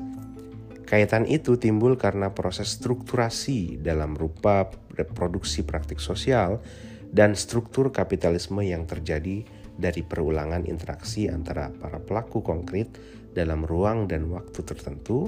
Kaitan 0.86 1.26
itu 1.26 1.58
timbul 1.58 1.98
karena 1.98 2.30
proses 2.38 2.70
strukturasi 2.78 3.82
dalam 3.82 4.14
rupa 4.14 4.70
reproduksi 4.94 5.66
praktik 5.66 5.98
sosial 5.98 6.62
dan 7.10 7.34
struktur 7.34 7.90
kapitalisme 7.90 8.62
yang 8.62 8.86
terjadi 8.86 9.42
dari 9.74 10.06
perulangan 10.06 10.66
interaksi 10.66 11.26
antara 11.26 11.70
para 11.70 11.98
pelaku 11.98 12.40
konkret 12.40 12.94
dalam 13.34 13.66
ruang 13.66 14.06
dan 14.06 14.30
waktu 14.30 14.62
tertentu 14.62 15.26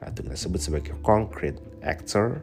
atau 0.00 0.20
kita 0.24 0.36
sebut 0.38 0.60
sebagai 0.62 0.94
concrete 1.02 1.60
actor 1.82 2.40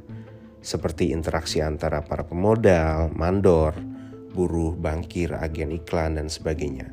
seperti 0.61 1.15
interaksi 1.15 1.63
antara 1.63 2.03
para 2.03 2.27
pemodal, 2.27 3.07
mandor, 3.15 3.73
buruh, 4.35 4.75
bankir, 4.75 5.33
agen 5.33 5.71
iklan 5.73 6.19
dan 6.19 6.27
sebagainya. 6.27 6.91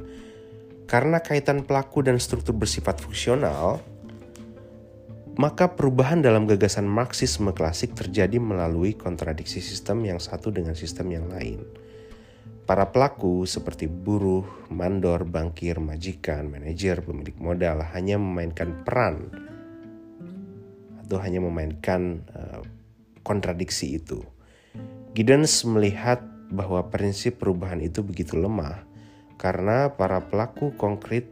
Karena 0.87 1.19
kaitan 1.19 1.65
pelaku 1.67 2.05
dan 2.05 2.21
struktur 2.23 2.55
bersifat 2.55 3.03
fungsional, 3.03 3.83
maka 5.35 5.67
perubahan 5.75 6.23
dalam 6.23 6.47
gagasan 6.47 6.87
Marxisme 6.87 7.51
klasik 7.51 7.99
terjadi 7.99 8.39
melalui 8.39 8.95
kontradiksi 8.95 9.59
sistem 9.59 10.07
yang 10.07 10.23
satu 10.23 10.55
dengan 10.55 10.79
sistem 10.79 11.11
yang 11.11 11.27
lain. 11.27 11.67
Para 12.65 12.89
pelaku 12.97 13.45
seperti 13.45 13.85
buruh, 13.93 14.45
mandor, 14.73 15.29
bankir, 15.29 15.85
majikan, 15.85 16.49
manajer, 16.49 17.05
pemilik 17.05 17.37
modal 17.37 17.85
hanya 17.93 18.17
memainkan 18.17 18.81
peran 18.89 19.29
atau 21.05 21.21
hanya 21.21 21.45
memainkan 21.45 22.25
uh, 22.33 22.65
kontradiksi 23.21 24.01
itu. 24.01 24.25
Giddens 25.13 25.61
melihat 25.69 26.25
bahwa 26.49 26.89
prinsip 26.89 27.37
perubahan 27.37 27.85
itu 27.85 28.01
begitu 28.01 28.41
lemah 28.41 28.81
karena 29.37 29.93
para 29.93 30.25
pelaku 30.25 30.73
konkret 30.81 31.29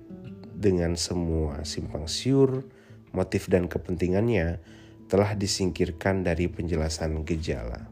dengan 0.53 1.01
semua 1.01 1.65
simpang 1.65 2.12
siur, 2.12 2.69
motif 3.17 3.49
dan 3.49 3.73
kepentingannya 3.73 4.61
telah 5.09 5.33
disingkirkan 5.33 6.25
dari 6.25 6.49
penjelasan 6.49 7.25
gejala. 7.25 7.92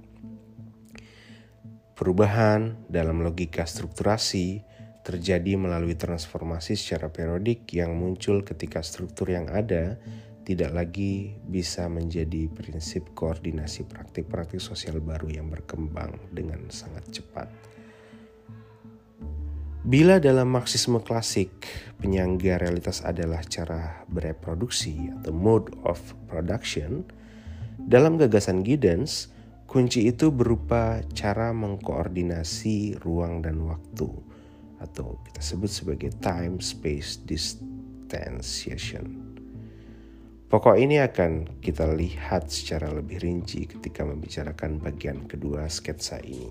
Perubahan 2.01 2.89
dalam 2.89 3.21
logika 3.21 3.69
strukturasi 3.69 4.65
terjadi 5.05 5.61
melalui 5.61 6.01
transformasi 6.01 6.73
secara 6.73 7.13
periodik 7.13 7.69
yang 7.77 7.93
muncul 7.93 8.41
ketika 8.41 8.81
struktur 8.81 9.29
yang 9.29 9.53
ada 9.53 10.01
tidak 10.49 10.73
lagi 10.73 11.37
bisa 11.45 11.93
menjadi 11.93 12.49
prinsip 12.49 13.13
koordinasi 13.13 13.85
praktik-praktik 13.85 14.65
sosial 14.65 15.05
baru 15.05 15.29
yang 15.29 15.53
berkembang 15.53 16.17
dengan 16.33 16.73
sangat 16.73 17.05
cepat. 17.21 17.53
Bila 19.85 20.17
dalam 20.17 20.49
Marxisme 20.49 21.05
klasik 21.05 21.69
penyangga 22.01 22.57
realitas 22.57 23.05
adalah 23.05 23.45
cara 23.45 24.09
bereproduksi 24.09 25.13
atau 25.21 25.37
mode 25.37 25.69
of 25.85 26.01
production, 26.33 27.05
dalam 27.77 28.17
gagasan 28.17 28.65
Giddens, 28.65 29.29
Kunci 29.71 30.11
itu 30.11 30.35
berupa 30.35 30.99
cara 31.15 31.55
mengkoordinasi 31.55 32.99
ruang 33.07 33.39
dan 33.39 33.63
waktu 33.63 34.11
atau 34.83 35.15
kita 35.23 35.39
sebut 35.39 35.71
sebagai 35.71 36.11
time 36.19 36.59
space 36.59 37.23
distanciation. 37.23 39.31
Pokok 40.51 40.75
ini 40.75 40.99
akan 40.99 41.63
kita 41.63 41.87
lihat 41.87 42.51
secara 42.51 42.91
lebih 42.91 43.23
rinci 43.23 43.71
ketika 43.71 44.03
membicarakan 44.03 44.83
bagian 44.83 45.31
kedua 45.31 45.71
sketsa 45.71 46.19
ini. 46.19 46.51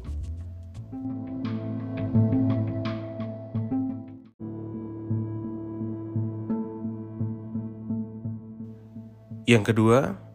Yang 9.43 9.75
kedua, 9.75 10.28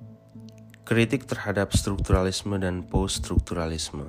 Kritik 0.84 1.24
terhadap 1.24 1.72
strukturalisme 1.72 2.60
dan 2.60 2.84
post-strukturalisme. 2.84 4.04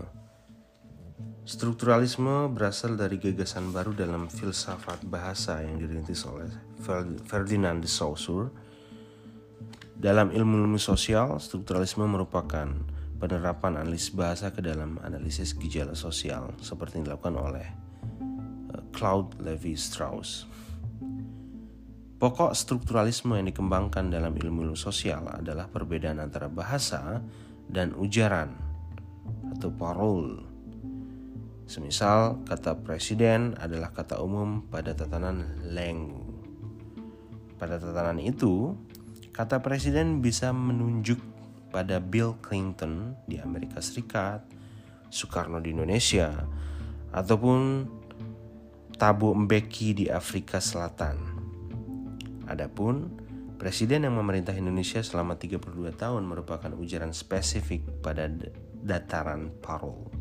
Strukturalisme 1.47 2.51
berasal 2.51 2.99
dari 2.99 3.15
gagasan 3.15 3.71
baru 3.71 3.95
dalam 3.95 4.27
filsafat 4.27 5.07
bahasa 5.07 5.63
yang 5.63 5.79
dirintis 5.79 6.27
oleh 6.27 6.51
Ferdinand 7.31 7.79
de 7.79 7.87
Saussure. 7.87 8.51
Dalam 9.95 10.35
ilmu-ilmu 10.35 10.75
sosial, 10.75 11.39
strukturalisme 11.39 12.03
merupakan 12.11 12.67
penerapan 13.23 13.79
analisis 13.79 14.11
bahasa 14.11 14.51
ke 14.51 14.59
dalam 14.59 14.99
analisis 14.99 15.55
gejala 15.55 15.95
sosial 15.95 16.51
seperti 16.59 16.99
yang 16.99 17.07
dilakukan 17.07 17.39
oleh 17.39 17.67
eh, 18.75 18.83
Claude 18.91 19.31
Levi-Strauss. 19.39 20.43
Pokok 22.15 22.55
strukturalisme 22.55 23.35
yang 23.35 23.51
dikembangkan 23.51 24.07
dalam 24.07 24.31
ilmu-ilmu 24.39 24.79
sosial 24.79 25.27
adalah 25.27 25.67
perbedaan 25.67 26.23
antara 26.23 26.47
bahasa 26.47 27.19
dan 27.67 27.91
ujaran 27.91 28.55
atau 29.51 29.67
parol. 29.75 30.39
Semisal 31.67 32.39
kata 32.47 32.79
presiden 32.79 33.59
adalah 33.59 33.91
kata 33.91 34.23
umum 34.23 34.63
pada 34.71 34.95
tatanan 34.95 35.59
leng. 35.75 36.15
Pada 37.59 37.83
tatanan 37.83 38.23
itu, 38.23 38.79
kata 39.35 39.59
presiden 39.59 40.23
bisa 40.23 40.55
menunjuk 40.55 41.19
pada 41.67 41.99
Bill 41.99 42.39
Clinton 42.39 43.19
di 43.27 43.43
Amerika 43.43 43.83
Serikat, 43.83 44.39
Soekarno 45.11 45.59
di 45.59 45.75
Indonesia, 45.75 46.31
ataupun 47.11 47.83
Thabo 48.95 49.35
Mbeki 49.35 49.99
di 49.99 50.05
Afrika 50.07 50.63
Selatan. 50.63 51.34
Adapun 52.45 53.09
presiden 53.57 54.05
yang 54.05 54.19
memerintah 54.19 54.53
Indonesia 54.53 55.01
selama 55.01 55.39
32 55.39 55.95
tahun 55.95 56.27
merupakan 56.27 56.75
ujaran 56.75 57.15
spesifik 57.15 58.03
pada 58.03 58.27
dataran 58.85 59.49
parol 59.63 60.11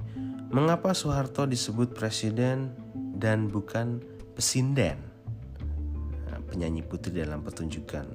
mengapa 0.50 0.90
Soeharto 0.90 1.46
disebut 1.46 1.94
presiden 1.94 2.74
dan 3.14 3.46
bukan 3.46 4.02
pesinden? 4.34 4.98
Nah, 6.26 6.42
penyanyi 6.50 6.82
putri 6.82 7.22
dalam 7.22 7.46
pertunjukan 7.46 8.06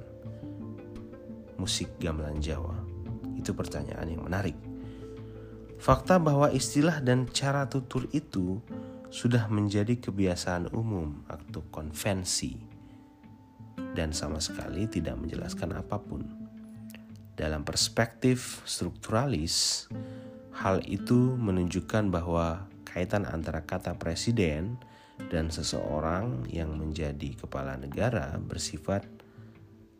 musik 1.55 1.95
gamelan 1.99 2.43
Jawa. 2.43 2.75
Itu 3.39 3.55
pertanyaan 3.55 4.07
yang 4.11 4.23
menarik. 4.27 4.55
Fakta 5.79 6.19
bahwa 6.19 6.51
istilah 6.51 6.99
dan 6.99 7.31
cara 7.31 7.63
tutur 7.71 8.03
itu 8.11 8.59
sudah 9.07 9.47
menjadi 9.47 9.95
kebiasaan 9.95 10.75
umum 10.75 11.23
atau 11.31 11.63
konvensi 11.71 12.68
dan 13.99 14.15
sama 14.15 14.39
sekali 14.39 14.87
tidak 14.87 15.19
menjelaskan 15.19 15.75
apa 15.75 15.99
pun. 15.99 16.23
Dalam 17.35 17.67
perspektif 17.67 18.63
strukturalis, 18.63 19.87
hal 20.55 20.79
itu 20.87 21.35
menunjukkan 21.35 22.07
bahwa 22.07 22.71
kaitan 22.87 23.27
antara 23.27 23.67
kata 23.67 23.99
presiden 23.99 24.79
dan 25.27 25.51
seseorang 25.51 26.47
yang 26.47 26.79
menjadi 26.79 27.35
kepala 27.35 27.75
negara 27.75 28.39
bersifat 28.39 29.03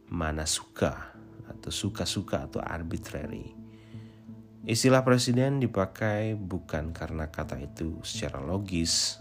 mana 0.08 0.48
suka 0.48 1.12
atau 1.52 1.68
suka-suka 1.68 2.48
atau 2.48 2.64
arbitrary. 2.64 3.52
Istilah 4.64 5.04
presiden 5.04 5.60
dipakai 5.60 6.40
bukan 6.40 6.96
karena 6.96 7.28
kata 7.28 7.60
itu 7.60 8.00
secara 8.04 8.40
logis 8.40 9.20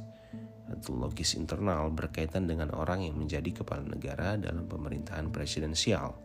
atau 0.68 0.96
logis 0.96 1.34
internal 1.34 1.88
berkaitan 1.90 2.44
dengan 2.44 2.72
orang 2.76 3.04
yang 3.04 3.16
menjadi 3.16 3.64
kepala 3.64 3.84
negara 3.84 4.36
dalam 4.36 4.68
pemerintahan 4.68 5.32
presidensial, 5.32 6.16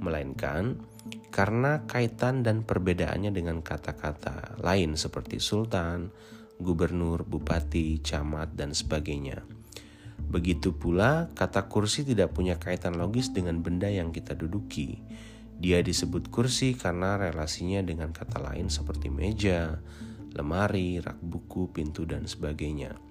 melainkan 0.00 0.80
karena 1.28 1.84
kaitan 1.84 2.40
dan 2.44 2.64
perbedaannya 2.64 3.32
dengan 3.32 3.60
kata-kata 3.60 4.60
lain 4.60 4.96
seperti 4.96 5.38
sultan, 5.38 6.08
gubernur, 6.58 7.22
bupati, 7.22 8.02
camat, 8.02 8.52
dan 8.56 8.74
sebagainya. 8.74 9.44
Begitu 10.28 10.76
pula, 10.76 11.30
kata 11.32 11.70
kursi 11.70 12.04
tidak 12.04 12.36
punya 12.36 12.60
kaitan 12.60 13.00
logis 13.00 13.32
dengan 13.32 13.64
benda 13.64 13.88
yang 13.88 14.12
kita 14.12 14.36
duduki. 14.36 15.00
Dia 15.58 15.80
disebut 15.82 16.28
kursi 16.28 16.76
karena 16.76 17.16
relasinya 17.18 17.82
dengan 17.82 18.12
kata 18.12 18.38
lain 18.38 18.68
seperti 18.68 19.08
meja, 19.10 19.80
lemari, 20.36 21.00
rak 21.00 21.18
buku, 21.18 21.72
pintu, 21.72 22.04
dan 22.04 22.28
sebagainya. 22.28 23.07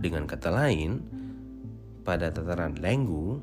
Dengan 0.00 0.24
kata 0.24 0.48
lain, 0.48 0.96
pada 2.00 2.32
tataran 2.32 2.80
Lengu, 2.80 3.36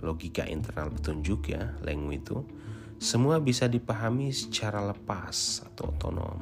logika 0.00 0.48
internal 0.48 0.88
petunjuk 0.88 1.52
ya, 1.52 1.76
Lengu 1.84 2.16
itu, 2.16 2.40
semua 2.96 3.36
bisa 3.44 3.68
dipahami 3.68 4.32
secara 4.32 4.80
lepas 4.80 5.60
atau 5.68 5.92
otonom 5.92 6.40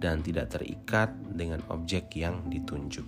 dan 0.00 0.24
tidak 0.24 0.56
terikat 0.56 1.12
dengan 1.36 1.60
objek 1.68 2.16
yang 2.16 2.48
ditunjuk. 2.48 3.06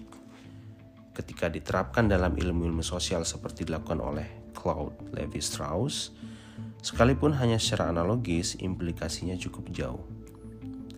Ketika 1.17 1.49
diterapkan 1.49 2.13
dalam 2.13 2.37
ilmu-ilmu 2.37 2.85
sosial 2.85 3.25
seperti 3.25 3.65
dilakukan 3.65 4.05
oleh 4.05 4.53
Claude 4.53 5.17
Levi-Strauss, 5.17 6.13
sekalipun 6.85 7.33
hanya 7.41 7.57
secara 7.57 7.89
analogis, 7.89 8.61
implikasinya 8.61 9.41
cukup 9.41 9.73
jauh. 9.73 10.05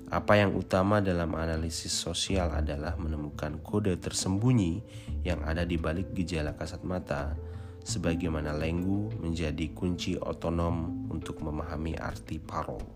Apa 0.06 0.38
yang 0.38 0.54
utama 0.54 1.02
dalam 1.02 1.34
analisis 1.34 1.90
sosial 1.90 2.54
adalah 2.54 2.94
menemukan 2.94 3.58
kode 3.58 3.98
tersembunyi 3.98 4.78
yang 5.26 5.42
ada 5.42 5.66
di 5.66 5.74
balik 5.74 6.14
gejala 6.14 6.54
kasat 6.54 6.86
mata, 6.86 7.34
sebagaimana 7.82 8.54
lenggu 8.54 9.10
menjadi 9.18 9.66
kunci 9.74 10.14
otonom 10.14 11.10
untuk 11.10 11.42
memahami 11.42 11.98
arti 11.98 12.38
parol. 12.38 12.86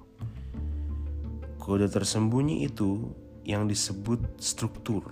Kode 1.58 1.90
tersembunyi 1.90 2.62
itu 2.70 3.10
yang 3.42 3.66
disebut 3.66 4.38
struktur. 4.38 5.02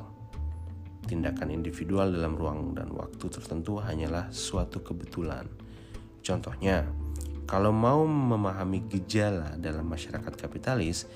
Tindakan 1.03 1.51
individual 1.51 2.15
dalam 2.15 2.39
ruang 2.39 2.79
dan 2.79 2.95
waktu 2.95 3.27
tertentu 3.27 3.83
hanyalah 3.83 4.31
suatu 4.31 4.87
kebetulan. 4.87 5.51
Contohnya, 6.23 6.87
kalau 7.49 7.73
mau 7.73 8.05
memahami 8.05 8.85
gejala 8.87 9.57
dalam 9.57 9.89
masyarakat 9.89 10.37
kapitalis, 10.37 11.09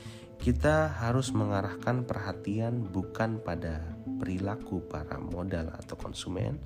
kita 0.42 0.90
harus 0.98 1.30
mengarahkan 1.30 2.02
perhatian 2.02 2.82
bukan 2.90 3.38
pada 3.38 3.78
perilaku 4.18 4.82
para 4.90 5.14
modal 5.22 5.70
atau 5.70 5.94
konsumen, 5.94 6.58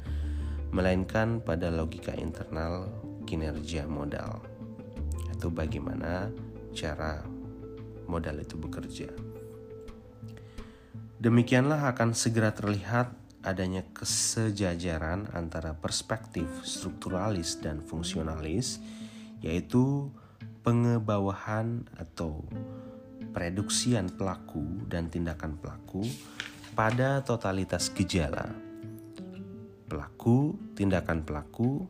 melainkan 0.73 1.45
pada 1.45 1.69
logika 1.69 2.17
internal 2.17 2.89
kinerja 3.29 3.85
modal, 3.85 4.41
atau 5.29 5.53
bagaimana 5.53 6.33
cara 6.73 7.21
modal 8.09 8.41
itu 8.41 8.57
bekerja. 8.57 9.13
Demikianlah 11.21 11.93
akan 11.93 12.17
segera 12.17 12.57
terlihat 12.57 13.13
adanya 13.45 13.85
kesejajaran 13.93 15.37
antara 15.37 15.77
perspektif 15.77 16.49
strukturalis 16.65 17.61
dan 17.61 17.85
fungsionalis, 17.85 18.81
yaitu 19.45 20.09
pengebawahan 20.65 21.85
atau 22.01 22.41
pereduksian 23.37 24.17
pelaku 24.17 24.89
dan 24.89 25.13
tindakan 25.13 25.61
pelaku 25.61 26.01
pada 26.73 27.21
totalitas 27.21 27.93
gejala. 27.93 28.49
Pelaku, 29.93 30.57
tindakan 30.73 31.21
pelaku, 31.21 31.85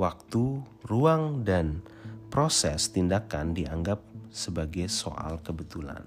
waktu, 0.00 0.64
ruang, 0.88 1.44
dan 1.44 1.84
proses 2.32 2.88
tindakan 2.88 3.52
dianggap 3.52 4.00
sebagai 4.32 4.88
soal 4.88 5.36
kebetulan. 5.44 6.00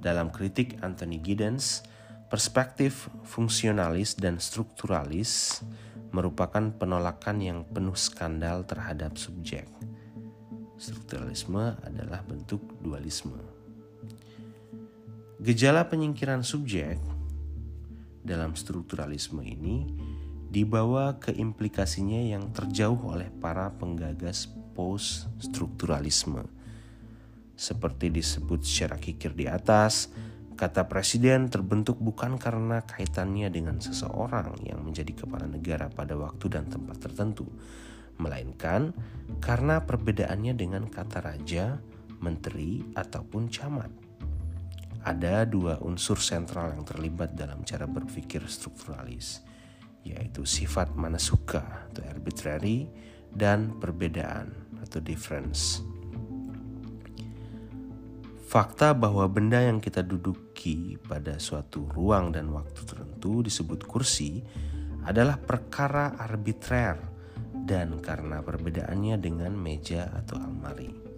Dalam 0.00 0.32
kritik 0.32 0.80
Anthony 0.80 1.20
Giddens, 1.20 1.84
perspektif 2.32 3.12
fungsionalis 3.28 4.16
dan 4.16 4.40
strukturalis 4.40 5.60
merupakan 6.08 6.72
penolakan 6.72 7.36
yang 7.44 7.60
penuh 7.68 8.00
skandal 8.00 8.64
terhadap 8.64 9.20
subjek. 9.20 9.68
Strukturalisme 10.80 11.76
adalah 11.84 12.24
bentuk 12.24 12.64
dualisme. 12.80 13.59
Gejala 15.40 15.88
penyingkiran 15.88 16.44
subjek 16.44 17.00
dalam 18.20 18.52
strukturalisme 18.52 19.40
ini 19.40 19.88
dibawa 20.52 21.16
ke 21.16 21.32
implikasinya 21.32 22.20
yang 22.28 22.52
terjauh 22.52 23.08
oleh 23.08 23.32
para 23.40 23.72
penggagas 23.72 24.52
post-strukturalisme. 24.76 26.44
Seperti 27.56 28.12
disebut 28.12 28.60
secara 28.68 29.00
kikir 29.00 29.32
di 29.32 29.48
atas, 29.48 30.12
kata 30.60 30.84
presiden 30.92 31.48
terbentuk 31.48 31.96
bukan 31.96 32.36
karena 32.36 32.84
kaitannya 32.84 33.48
dengan 33.48 33.80
seseorang 33.80 34.60
yang 34.68 34.84
menjadi 34.84 35.24
kepala 35.24 35.48
negara 35.48 35.88
pada 35.88 36.20
waktu 36.20 36.52
dan 36.52 36.68
tempat 36.68 37.00
tertentu, 37.00 37.48
melainkan 38.20 38.92
karena 39.40 39.88
perbedaannya 39.88 40.52
dengan 40.52 40.84
kata 40.84 41.24
raja, 41.24 41.80
menteri, 42.20 42.84
ataupun 42.92 43.48
camat 43.48 44.09
ada 45.00 45.48
dua 45.48 45.80
unsur 45.80 46.20
sentral 46.20 46.76
yang 46.76 46.84
terlibat 46.84 47.32
dalam 47.32 47.64
cara 47.64 47.88
berpikir 47.88 48.44
strukturalis, 48.44 49.40
yaitu 50.04 50.44
sifat 50.44 50.92
mana 50.92 51.16
suka 51.16 51.88
atau 51.88 52.04
arbitrary 52.04 52.84
dan 53.32 53.80
perbedaan 53.80 54.52
atau 54.84 55.00
difference. 55.00 55.80
Fakta 58.50 58.90
bahwa 58.98 59.30
benda 59.30 59.62
yang 59.62 59.78
kita 59.78 60.02
duduki 60.02 60.98
pada 61.06 61.38
suatu 61.38 61.86
ruang 61.86 62.34
dan 62.34 62.50
waktu 62.50 62.82
tertentu 62.82 63.46
disebut 63.46 63.86
kursi 63.86 64.42
adalah 65.06 65.38
perkara 65.38 66.18
arbitrer 66.18 66.98
dan 67.62 68.02
karena 68.02 68.42
perbedaannya 68.42 69.16
dengan 69.22 69.54
meja 69.54 70.10
atau 70.10 70.42
almari. 70.42 71.09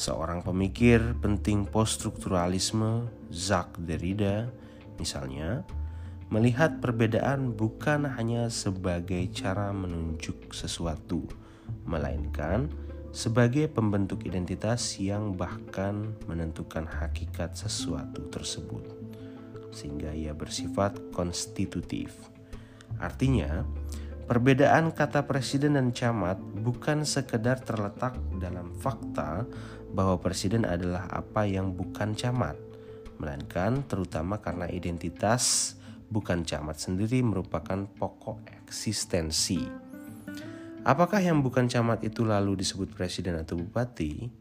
Seorang 0.00 0.40
pemikir 0.40 1.12
penting 1.20 1.68
poststrukturalisme, 1.68 3.12
Jacques 3.28 3.84
Derrida, 3.84 4.48
misalnya, 4.96 5.60
melihat 6.32 6.80
perbedaan 6.80 7.52
bukan 7.52 8.08
hanya 8.08 8.48
sebagai 8.48 9.28
cara 9.28 9.68
menunjuk 9.76 10.56
sesuatu, 10.56 11.28
melainkan 11.84 12.72
sebagai 13.12 13.68
pembentuk 13.68 14.24
identitas 14.24 14.96
yang 14.96 15.36
bahkan 15.36 16.16
menentukan 16.24 16.88
hakikat 16.88 17.52
sesuatu 17.52 18.24
tersebut, 18.32 18.88
sehingga 19.68 20.16
ia 20.16 20.32
bersifat 20.32 20.96
konstitutif. 21.12 22.16
Artinya, 22.96 23.68
perbedaan 24.24 24.96
kata 24.96 25.28
presiden 25.28 25.76
dan 25.76 25.92
camat 25.92 26.40
bukan 26.40 27.04
sekedar 27.04 27.60
terletak 27.60 28.16
dalam 28.40 28.72
fakta 28.80 29.44
bahwa 29.90 30.18
presiden 30.22 30.62
adalah 30.66 31.10
apa 31.10 31.46
yang 31.46 31.74
bukan 31.74 32.14
camat, 32.14 32.54
melainkan 33.18 33.82
terutama 33.84 34.38
karena 34.38 34.70
identitas 34.70 35.74
bukan 36.10 36.42
camat 36.42 36.78
sendiri 36.78 37.22
merupakan 37.22 37.86
pokok 37.86 38.42
eksistensi. 38.66 39.62
Apakah 40.80 41.20
yang 41.20 41.44
bukan 41.44 41.68
camat 41.68 42.00
itu 42.02 42.24
lalu 42.24 42.64
disebut 42.64 42.96
presiden 42.96 43.36
atau 43.36 43.60
bupati? 43.60 44.32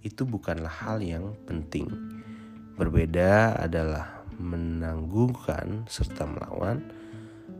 Itu 0.00 0.24
bukanlah 0.24 0.72
hal 0.88 1.04
yang 1.04 1.36
penting. 1.44 1.86
Berbeda 2.74 3.60
adalah 3.60 4.24
menanggungkan 4.40 5.84
serta 5.86 6.24
melawan. 6.24 6.80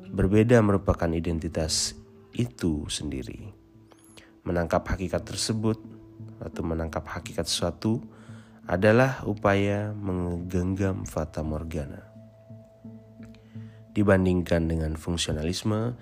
Berbeda 0.08 0.58
merupakan 0.64 1.12
identitas 1.12 1.92
itu 2.32 2.88
sendiri. 2.88 3.52
Menangkap 4.48 4.82
hakikat 4.88 5.22
tersebut 5.28 5.78
atau 6.42 6.62
menangkap 6.66 7.06
hakikat 7.06 7.46
sesuatu 7.46 8.02
adalah 8.66 9.26
upaya 9.26 9.90
menggenggam 9.94 11.02
fata 11.02 11.42
morgana. 11.42 12.06
Dibandingkan 13.92 14.70
dengan 14.70 14.96
fungsionalisme, 14.96 15.98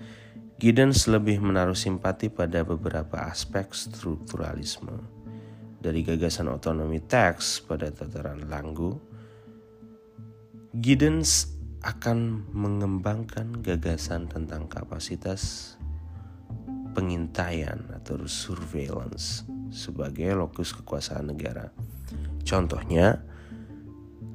Giddens 0.61 1.09
lebih 1.09 1.41
menaruh 1.41 1.75
simpati 1.75 2.29
pada 2.29 2.61
beberapa 2.61 3.25
aspek 3.25 3.73
strukturalisme. 3.73 4.93
Dari 5.81 6.05
gagasan 6.05 6.53
otonomi 6.53 7.01
teks 7.01 7.65
pada 7.65 7.89
tataran 7.89 8.45
Langgu, 8.45 8.93
Giddens 10.77 11.49
akan 11.81 12.45
mengembangkan 12.53 13.57
gagasan 13.65 14.29
tentang 14.29 14.69
kapasitas 14.69 15.73
pengintaian 16.93 17.81
atau 17.97 18.21
surveillance 18.29 19.41
sebagai 19.71 20.35
lokus 20.35 20.75
kekuasaan 20.77 21.31
negara. 21.31 21.71
Contohnya, 22.43 23.23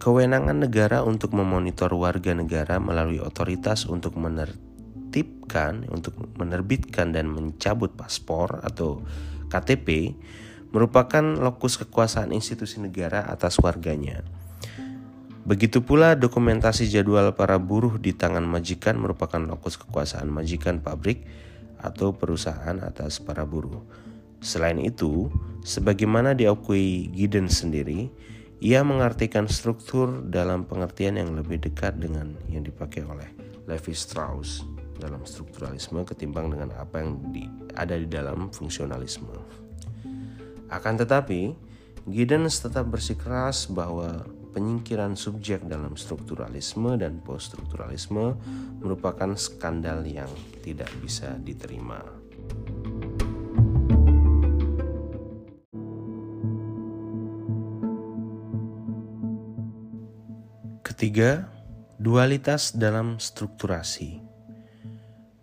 kewenangan 0.01 0.65
negara 0.67 1.05
untuk 1.05 1.37
memonitor 1.37 1.93
warga 1.95 2.33
negara 2.33 2.81
melalui 2.81 3.21
otoritas 3.21 3.85
untuk 3.87 4.17
menertibkan, 4.17 5.87
untuk 5.93 6.17
menerbitkan 6.37 7.13
dan 7.13 7.29
mencabut 7.29 7.93
paspor 7.95 8.61
atau 8.65 9.05
KTP 9.49 10.17
merupakan 10.75 11.23
lokus 11.23 11.79
kekuasaan 11.81 12.35
institusi 12.35 12.83
negara 12.83 13.25
atas 13.25 13.57
warganya. 13.63 14.21
Begitu 15.47 15.79
pula 15.79 16.19
dokumentasi 16.19 16.91
jadwal 16.91 17.31
para 17.39 17.55
buruh 17.63 18.03
di 18.03 18.11
tangan 18.11 18.43
majikan 18.43 18.99
merupakan 18.99 19.39
lokus 19.39 19.79
kekuasaan 19.79 20.27
majikan 20.27 20.83
pabrik 20.83 21.23
atau 21.79 22.19
perusahaan 22.19 22.83
atas 22.83 23.23
para 23.23 23.47
buruh. 23.47 24.06
Selain 24.41 24.79
itu, 24.79 25.33
sebagaimana 25.67 26.37
diakui 26.37 27.11
Giddens 27.13 27.65
sendiri, 27.65 28.09
Ia 28.57 28.81
mengartikan 28.81 29.45
struktur 29.53 30.25
dalam 30.25 30.65
pengertian 30.65 31.21
yang 31.21 31.37
lebih 31.37 31.61
dekat 31.61 32.01
dengan 32.01 32.33
yang 32.49 32.65
dipakai 32.65 33.05
oleh 33.05 33.29
Levi 33.69 33.93
Strauss 33.93 34.65
dalam 34.97 35.21
strukturalisme 35.29 36.01
ketimbang 36.09 36.57
dengan 36.57 36.73
apa 36.81 37.05
yang 37.05 37.21
di, 37.37 37.45
ada 37.77 38.01
di 38.01 38.09
dalam 38.09 38.49
fungsionalisme. 38.49 39.37
Akan 40.73 40.97
tetapi, 40.97 41.53
Giddens 42.09 42.65
tetap 42.65 42.89
bersikeras 42.89 43.69
bahwa 43.69 44.25
penyingkiran 44.57 45.21
subjek 45.21 45.61
dalam 45.69 45.93
strukturalisme 46.01 46.97
dan 46.97 47.21
poststrukturalisme 47.21 48.41
merupakan 48.81 49.37
skandal 49.37 50.01
yang 50.09 50.33
tidak 50.65 50.89
bisa 51.05 51.37
diterima. 51.45 52.16
Ketiga, 60.97 61.45
dualitas 62.01 62.73
dalam 62.73 63.21
strukturasi. 63.21 64.17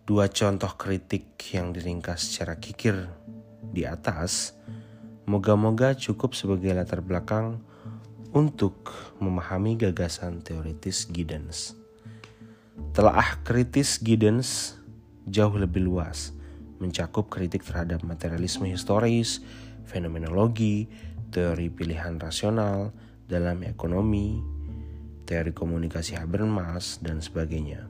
Dua 0.01 0.25
contoh 0.25 0.73
kritik 0.73 1.37
yang 1.53 1.69
diringkas 1.69 2.25
secara 2.25 2.57
kikir 2.57 3.05
di 3.61 3.85
atas, 3.85 4.57
moga-moga 5.29 5.93
cukup 5.93 6.33
sebagai 6.33 6.73
latar 6.73 7.05
belakang 7.05 7.61
untuk 8.33 8.97
memahami 9.21 9.77
gagasan 9.77 10.41
teoritis 10.41 11.05
Giddens. 11.13 11.77
Telah 12.97 13.37
kritis 13.45 14.01
Giddens 14.01 14.81
jauh 15.29 15.53
lebih 15.53 15.85
luas, 15.85 16.33
mencakup 16.81 17.29
kritik 17.29 17.61
terhadap 17.61 18.01
materialisme 18.01 18.65
historis, 18.73 19.45
fenomenologi, 19.85 20.89
teori 21.29 21.69
pilihan 21.69 22.17
rasional 22.17 22.89
dalam 23.29 23.61
ekonomi, 23.61 24.52
teori 25.23 25.55
komunikasi 25.55 26.19
Habermas, 26.19 26.99
dan 26.99 27.23
sebagainya. 27.23 27.87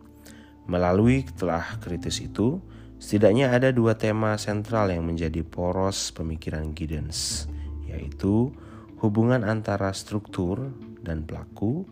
Melalui 0.69 1.27
telah 1.35 1.77
kritis 1.83 2.23
itu, 2.23 2.63
setidaknya 3.01 3.51
ada 3.51 3.75
dua 3.75 3.99
tema 3.99 4.39
sentral 4.39 4.93
yang 4.93 5.03
menjadi 5.03 5.43
poros 5.43 6.15
pemikiran 6.15 6.71
Giddens, 6.71 7.51
yaitu 7.83 8.55
hubungan 9.03 9.43
antara 9.43 9.91
struktur 9.91 10.71
dan 11.03 11.27
pelaku, 11.27 11.83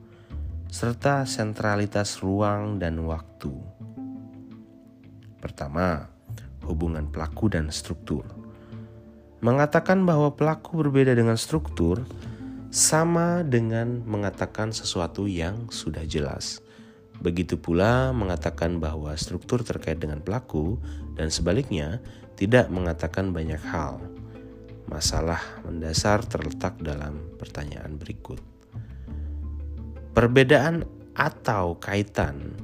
serta 0.72 1.28
sentralitas 1.28 2.24
ruang 2.24 2.80
dan 2.80 3.04
waktu. 3.04 3.52
Pertama, 5.44 6.08
hubungan 6.64 7.12
pelaku 7.12 7.52
dan 7.52 7.68
struktur. 7.76 8.24
Mengatakan 9.44 10.06
bahwa 10.08 10.32
pelaku 10.38 10.86
berbeda 10.86 11.18
dengan 11.18 11.36
struktur 11.36 12.06
sama 12.72 13.44
dengan 13.44 14.00
mengatakan 14.08 14.72
sesuatu 14.72 15.28
yang 15.28 15.68
sudah 15.68 16.08
jelas. 16.08 16.64
Begitu 17.20 17.60
pula 17.60 18.16
mengatakan 18.16 18.80
bahwa 18.80 19.12
struktur 19.20 19.60
terkait 19.60 20.00
dengan 20.00 20.24
pelaku 20.24 20.80
dan 21.20 21.28
sebaliknya 21.28 22.00
tidak 22.40 22.72
mengatakan 22.72 23.36
banyak 23.36 23.60
hal. 23.60 24.00
Masalah 24.88 25.44
mendasar 25.68 26.24
terletak 26.24 26.80
dalam 26.80 27.20
pertanyaan 27.36 28.00
berikut. 28.00 28.40
Perbedaan 30.16 30.88
atau 31.12 31.76
kaitan 31.76 32.56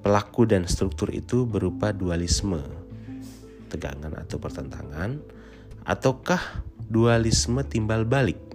pelaku 0.00 0.48
dan 0.48 0.64
struktur 0.64 1.12
itu 1.12 1.44
berupa 1.44 1.92
dualisme, 1.92 2.64
tegangan 3.68 4.16
atau 4.16 4.40
pertentangan, 4.40 5.20
ataukah 5.84 6.64
dualisme 6.88 7.60
timbal 7.68 8.08
balik? 8.08 8.51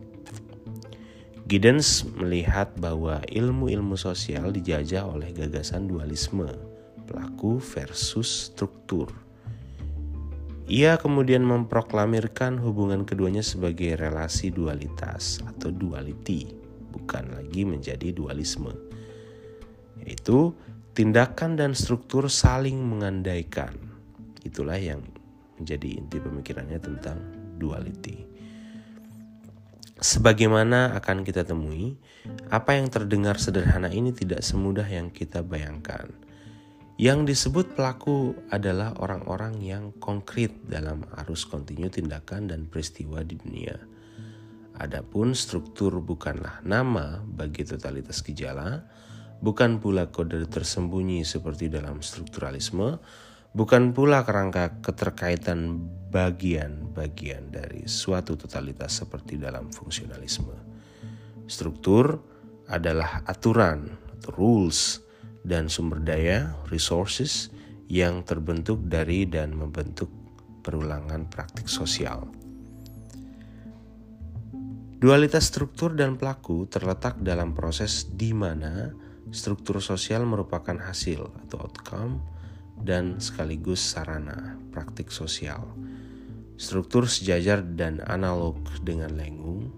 Giddens 1.47 2.03
melihat 2.19 2.75
bahwa 2.75 3.23
ilmu-ilmu 3.31 3.95
sosial 3.95 4.51
dijajah 4.51 5.07
oleh 5.07 5.31
gagasan 5.31 5.87
dualisme, 5.87 6.51
pelaku 7.07 7.63
versus 7.63 8.51
struktur 8.51 9.07
ia 10.67 10.99
kemudian 10.99 11.47
memproklamirkan 11.47 12.59
hubungan 12.59 13.07
keduanya 13.07 13.39
sebagai 13.39 13.95
relasi 13.95 14.51
dualitas 14.51 15.39
atau 15.47 15.71
duality, 15.71 16.43
bukan 16.91 17.39
lagi 17.39 17.63
menjadi 17.63 18.11
dualisme. 18.11 18.75
Yaitu 20.03 20.51
tindakan 20.91 21.55
dan 21.55 21.71
struktur 21.71 22.27
saling 22.27 22.83
mengandaikan. 22.83 23.79
Itulah 24.43 24.75
yang 24.75 24.99
menjadi 25.55 26.03
inti 26.03 26.19
pemikirannya 26.19 26.83
tentang 26.83 27.15
duality. 27.55 28.26
Sebagaimana 29.97 30.93
akan 30.93 31.25
kita 31.25 31.41
temui, 31.41 31.97
apa 32.53 32.77
yang 32.77 32.89
terdengar 32.93 33.41
sederhana 33.41 33.89
ini 33.89 34.13
tidak 34.13 34.45
semudah 34.45 34.85
yang 34.85 35.09
kita 35.09 35.41
bayangkan 35.41 36.13
yang 36.97 37.29
disebut 37.29 37.77
pelaku 37.77 38.33
adalah 38.49 38.97
orang-orang 38.97 39.61
yang 39.61 39.93
konkret 40.01 40.49
dalam 40.65 41.05
arus 41.21 41.45
kontinu 41.45 41.93
tindakan 41.93 42.49
dan 42.49 42.65
peristiwa 42.65 43.21
di 43.21 43.37
dunia. 43.37 43.77
Adapun 44.81 45.37
struktur 45.37 46.01
bukanlah 46.01 46.57
nama 46.65 47.21
bagi 47.21 47.61
totalitas 47.69 48.25
gejala, 48.25 48.81
bukan 49.45 49.77
pula 49.77 50.09
kode 50.09 50.41
tersembunyi 50.49 51.21
seperti 51.21 51.69
dalam 51.69 52.01
strukturalisme, 52.01 52.97
bukan 53.55 53.91
pula 53.95 54.23
kerangka 54.23 54.79
keterkaitan 54.83 55.79
bagian-bagian 56.11 57.51
dari 57.51 57.83
suatu 57.85 58.39
totalitas 58.39 59.03
seperti 59.03 59.35
dalam 59.37 59.69
fungsionalisme. 59.69 60.55
Struktur 61.47 62.19
adalah 62.67 63.23
aturan 63.23 63.95
rules 64.35 64.99
dan 65.47 65.71
sumber 65.71 66.03
daya 66.03 66.55
resources 66.67 67.51
yang 67.87 68.27
terbentuk 68.27 68.83
dari 68.83 69.23
dan 69.23 69.55
membentuk 69.55 70.11
perulangan 70.59 71.31
praktik 71.31 71.71
sosial. 71.71 72.27
Dualitas 74.97 75.53
struktur 75.53 75.93
dan 75.93 76.17
pelaku 76.17 76.65
terletak 76.67 77.21
dalam 77.21 77.53
proses 77.53 78.09
di 78.11 78.33
mana 78.33 78.91
struktur 79.29 79.77
sosial 79.79 80.25
merupakan 80.25 80.73
hasil 80.73 81.21
atau 81.45 81.69
outcome 81.69 82.36
dan 82.81 83.17
sekaligus 83.17 83.79
sarana 83.79 84.57
praktik 84.73 85.09
sosial. 85.09 85.65
Struktur 86.57 87.05
sejajar 87.05 87.61
dan 87.61 88.01
analog 88.05 88.57
dengan 88.81 89.13
lengung 89.13 89.69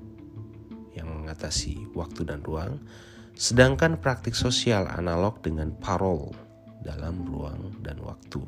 yang 0.95 1.11
mengatasi 1.11 1.91
waktu 1.95 2.23
dan 2.23 2.39
ruang 2.43 2.79
Sedangkan 3.39 3.95
praktik 4.03 4.35
sosial 4.35 4.83
analog 4.91 5.39
dengan 5.39 5.71
parol 5.71 6.35
dalam 6.83 7.23
ruang 7.23 7.71
dan 7.79 7.95
waktu. 8.03 8.43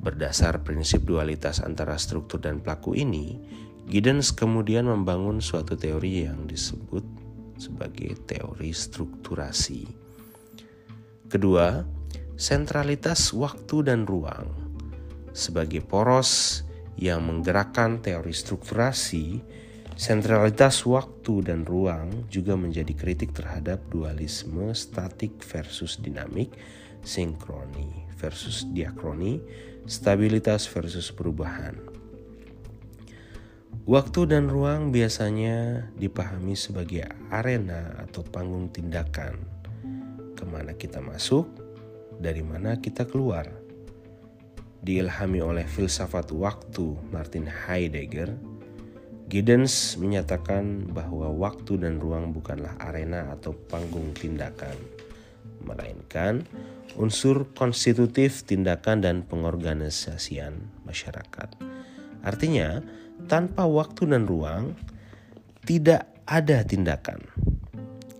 Berdasar 0.00 0.64
prinsip 0.64 1.04
dualitas 1.04 1.60
antara 1.60 2.00
struktur 2.00 2.40
dan 2.40 2.64
pelaku 2.64 2.96
ini, 2.96 3.36
Giddens 3.84 4.32
kemudian 4.32 4.88
membangun 4.88 5.44
suatu 5.44 5.76
teori 5.76 6.24
yang 6.24 6.48
disebut 6.48 7.04
sebagai 7.60 8.16
teori 8.24 8.72
strukturasi. 8.72 9.84
Kedua, 11.28 11.84
sentralitas 12.36 13.32
waktu 13.36 13.92
dan 13.92 14.08
ruang 14.08 14.48
sebagai 15.32 15.80
poros 15.80 16.62
yang 16.96 17.24
menggerakkan 17.24 18.04
teori 18.04 18.36
strukturasi 18.36 19.40
Sentralitas 19.92 20.88
waktu 20.88 21.52
dan 21.52 21.68
ruang 21.68 22.24
juga 22.32 22.56
menjadi 22.56 22.96
kritik 22.96 23.36
terhadap 23.36 23.84
dualisme 23.92 24.72
statik 24.72 25.36
versus 25.44 26.00
dinamik, 26.00 26.48
sinkroni 27.04 28.08
versus 28.16 28.64
diakroni, 28.72 29.38
stabilitas 29.84 30.64
versus 30.66 31.12
perubahan. 31.12 31.76
Waktu 33.86 34.34
dan 34.34 34.50
ruang 34.50 34.90
biasanya 34.90 35.90
dipahami 35.98 36.58
sebagai 36.58 37.06
arena 37.28 37.98
atau 38.02 38.26
panggung 38.26 38.74
tindakan, 38.74 39.38
ke 40.34 40.44
mana 40.50 40.74
kita 40.74 40.98
masuk, 40.98 41.46
dari 42.22 42.46
mana 42.46 42.78
kita 42.78 43.04
keluar. 43.10 43.50
Diilhami 44.82 45.42
oleh 45.42 45.66
filsafat 45.66 46.30
waktu 46.30 46.94
Martin 47.10 47.46
Heidegger, 47.50 48.34
Giddens 49.26 49.96
menyatakan 49.98 50.90
bahwa 50.90 51.30
waktu 51.32 51.82
dan 51.82 51.98
ruang 51.98 52.30
bukanlah 52.30 52.78
arena 52.78 53.32
atau 53.32 53.54
panggung 53.54 54.14
tindakan, 54.14 54.74
melainkan 55.62 56.46
unsur 56.98 57.48
konstitutif 57.56 58.44
tindakan 58.44 59.00
dan 59.00 59.16
pengorganisasian 59.24 60.68
masyarakat. 60.84 61.48
Artinya, 62.22 62.84
tanpa 63.30 63.64
waktu 63.64 64.10
dan 64.10 64.28
ruang 64.28 64.76
tidak 65.62 66.10
ada 66.26 66.60
tindakan. 66.66 67.22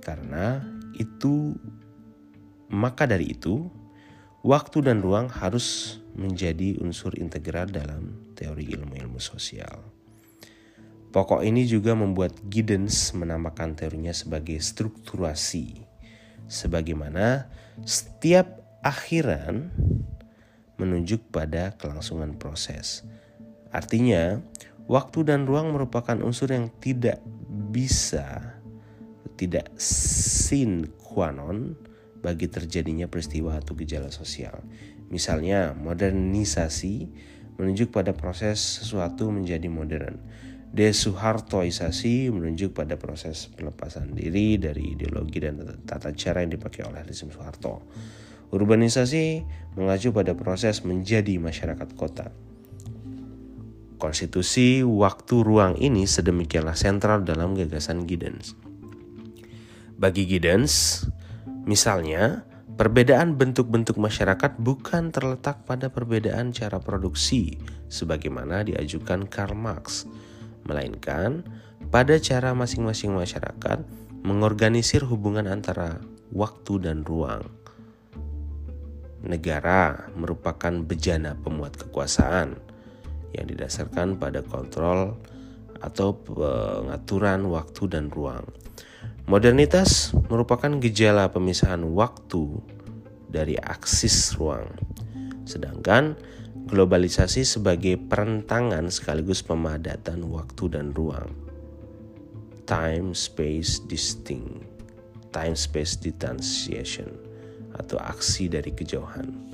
Karena 0.01 0.63
itu 0.97 1.59
maka 2.73 3.05
dari 3.05 3.37
itu 3.37 3.69
waktu 4.43 4.85
dan 4.87 5.03
ruang 5.03 5.31
harus 5.31 5.99
menjadi 6.19 6.79
unsur 6.83 7.15
integral 7.19 7.71
dalam 7.71 8.35
teori 8.35 8.69
ilmu-ilmu 8.75 9.23
sosial. 9.23 9.83
Pokok 11.13 11.45
ini 11.45 11.69
juga 11.69 11.93
membuat 11.93 12.37
Giddens 12.49 13.13
menamakan 13.13 13.77
teorinya 13.77 14.13
sebagai 14.17 14.57
strukturasi. 14.59 15.85
Sebagaimana 16.49 17.49
setiap 17.85 18.81
akhiran 18.83 19.71
menunjuk 20.81 21.21
pada 21.31 21.77
kelangsungan 21.77 22.35
proses. 22.37 23.05
Artinya, 23.71 24.41
waktu 24.89 25.29
dan 25.29 25.45
ruang 25.45 25.73
merupakan 25.73 26.17
unsur 26.21 26.51
yang 26.53 26.73
tidak 26.81 27.21
bisa 27.73 28.59
tidak 29.37 29.73
sin 29.81 30.87
qua 31.01 31.33
non 31.33 31.75
bagi 32.23 32.47
terjadinya 32.47 33.11
peristiwa 33.11 33.59
atau 33.59 33.75
gejala 33.75 34.15
sosial. 34.15 34.63
Misalnya, 35.11 35.75
modernisasi 35.75 37.11
menunjuk 37.61 37.93
pada 37.93 38.17
proses 38.17 38.81
sesuatu 38.81 39.29
menjadi 39.29 39.69
modern 39.69 40.17
Desuhartoisasi 40.73 42.33
menunjuk 42.33 42.73
pada 42.73 42.97
proses 42.97 43.53
pelepasan 43.53 44.17
diri 44.17 44.57
dari 44.57 44.97
ideologi 44.97 45.37
dan 45.37 45.61
tata 45.85 46.17
cara 46.17 46.41
yang 46.41 46.57
dipakai 46.57 46.89
oleh 46.89 47.05
rezim 47.05 47.29
Soeharto. 47.29 47.85
Urbanisasi 48.57 49.45
mengacu 49.77 50.17
pada 50.17 50.33
proses 50.33 50.81
menjadi 50.81 51.37
masyarakat 51.37 51.93
kota. 51.93 52.33
Konstitusi 54.01 54.81
waktu 54.81 55.45
ruang 55.45 55.77
ini 55.77 56.09
sedemikianlah 56.09 56.75
sentral 56.75 57.21
dalam 57.21 57.53
gagasan 57.53 58.09
Giddens. 58.09 58.57
Bagi 60.01 60.25
Giddens, 60.25 61.05
misalnya, 61.69 62.47
perbedaan 62.79 63.37
bentuk-bentuk 63.37 64.01
masyarakat 64.01 64.57
bukan 64.59 65.13
terletak 65.13 65.63
pada 65.69 65.93
perbedaan 65.93 66.51
cara 66.57 66.81
produksi 66.81 67.61
sebagaimana 67.93 68.65
diajukan 68.65 69.29
Karl 69.29 69.53
Marx 69.55 70.09
melainkan 70.65 71.45
pada 71.93 72.17
cara 72.17 72.57
masing-masing 72.57 73.13
masyarakat 73.13 73.85
mengorganisir 74.23 75.05
hubungan 75.05 75.51
antara 75.51 76.01
waktu 76.33 76.81
dan 76.81 77.05
ruang. 77.05 77.45
Negara 79.23 80.11
merupakan 80.19 80.73
bejana 80.83 81.39
pemuat 81.39 81.79
kekuasaan 81.79 82.59
yang 83.37 83.47
didasarkan 83.47 84.19
pada 84.19 84.43
kontrol 84.43 85.19
atau 85.83 86.15
pengaturan 86.15 87.47
waktu 87.51 87.83
dan 87.91 88.09
ruang. 88.11 88.47
Modernitas 89.23 90.11
merupakan 90.27 90.71
gejala 90.83 91.31
pemisahan 91.31 91.87
waktu 91.95 92.59
dari 93.31 93.55
aksis 93.55 94.35
ruang. 94.35 94.67
Sedangkan 95.47 96.19
globalisasi 96.67 97.47
sebagai 97.47 98.03
perentangan 98.03 98.91
sekaligus 98.91 99.47
pemadatan 99.47 100.27
waktu 100.27 100.75
dan 100.75 100.91
ruang. 100.91 101.31
Time 102.67 103.15
space 103.15 103.83
distinct, 103.87 104.67
time 105.31 105.55
space 105.55 105.99
distanciation 106.03 107.15
atau 107.79 108.03
aksi 108.03 108.51
dari 108.51 108.75
kejauhan. 108.75 109.52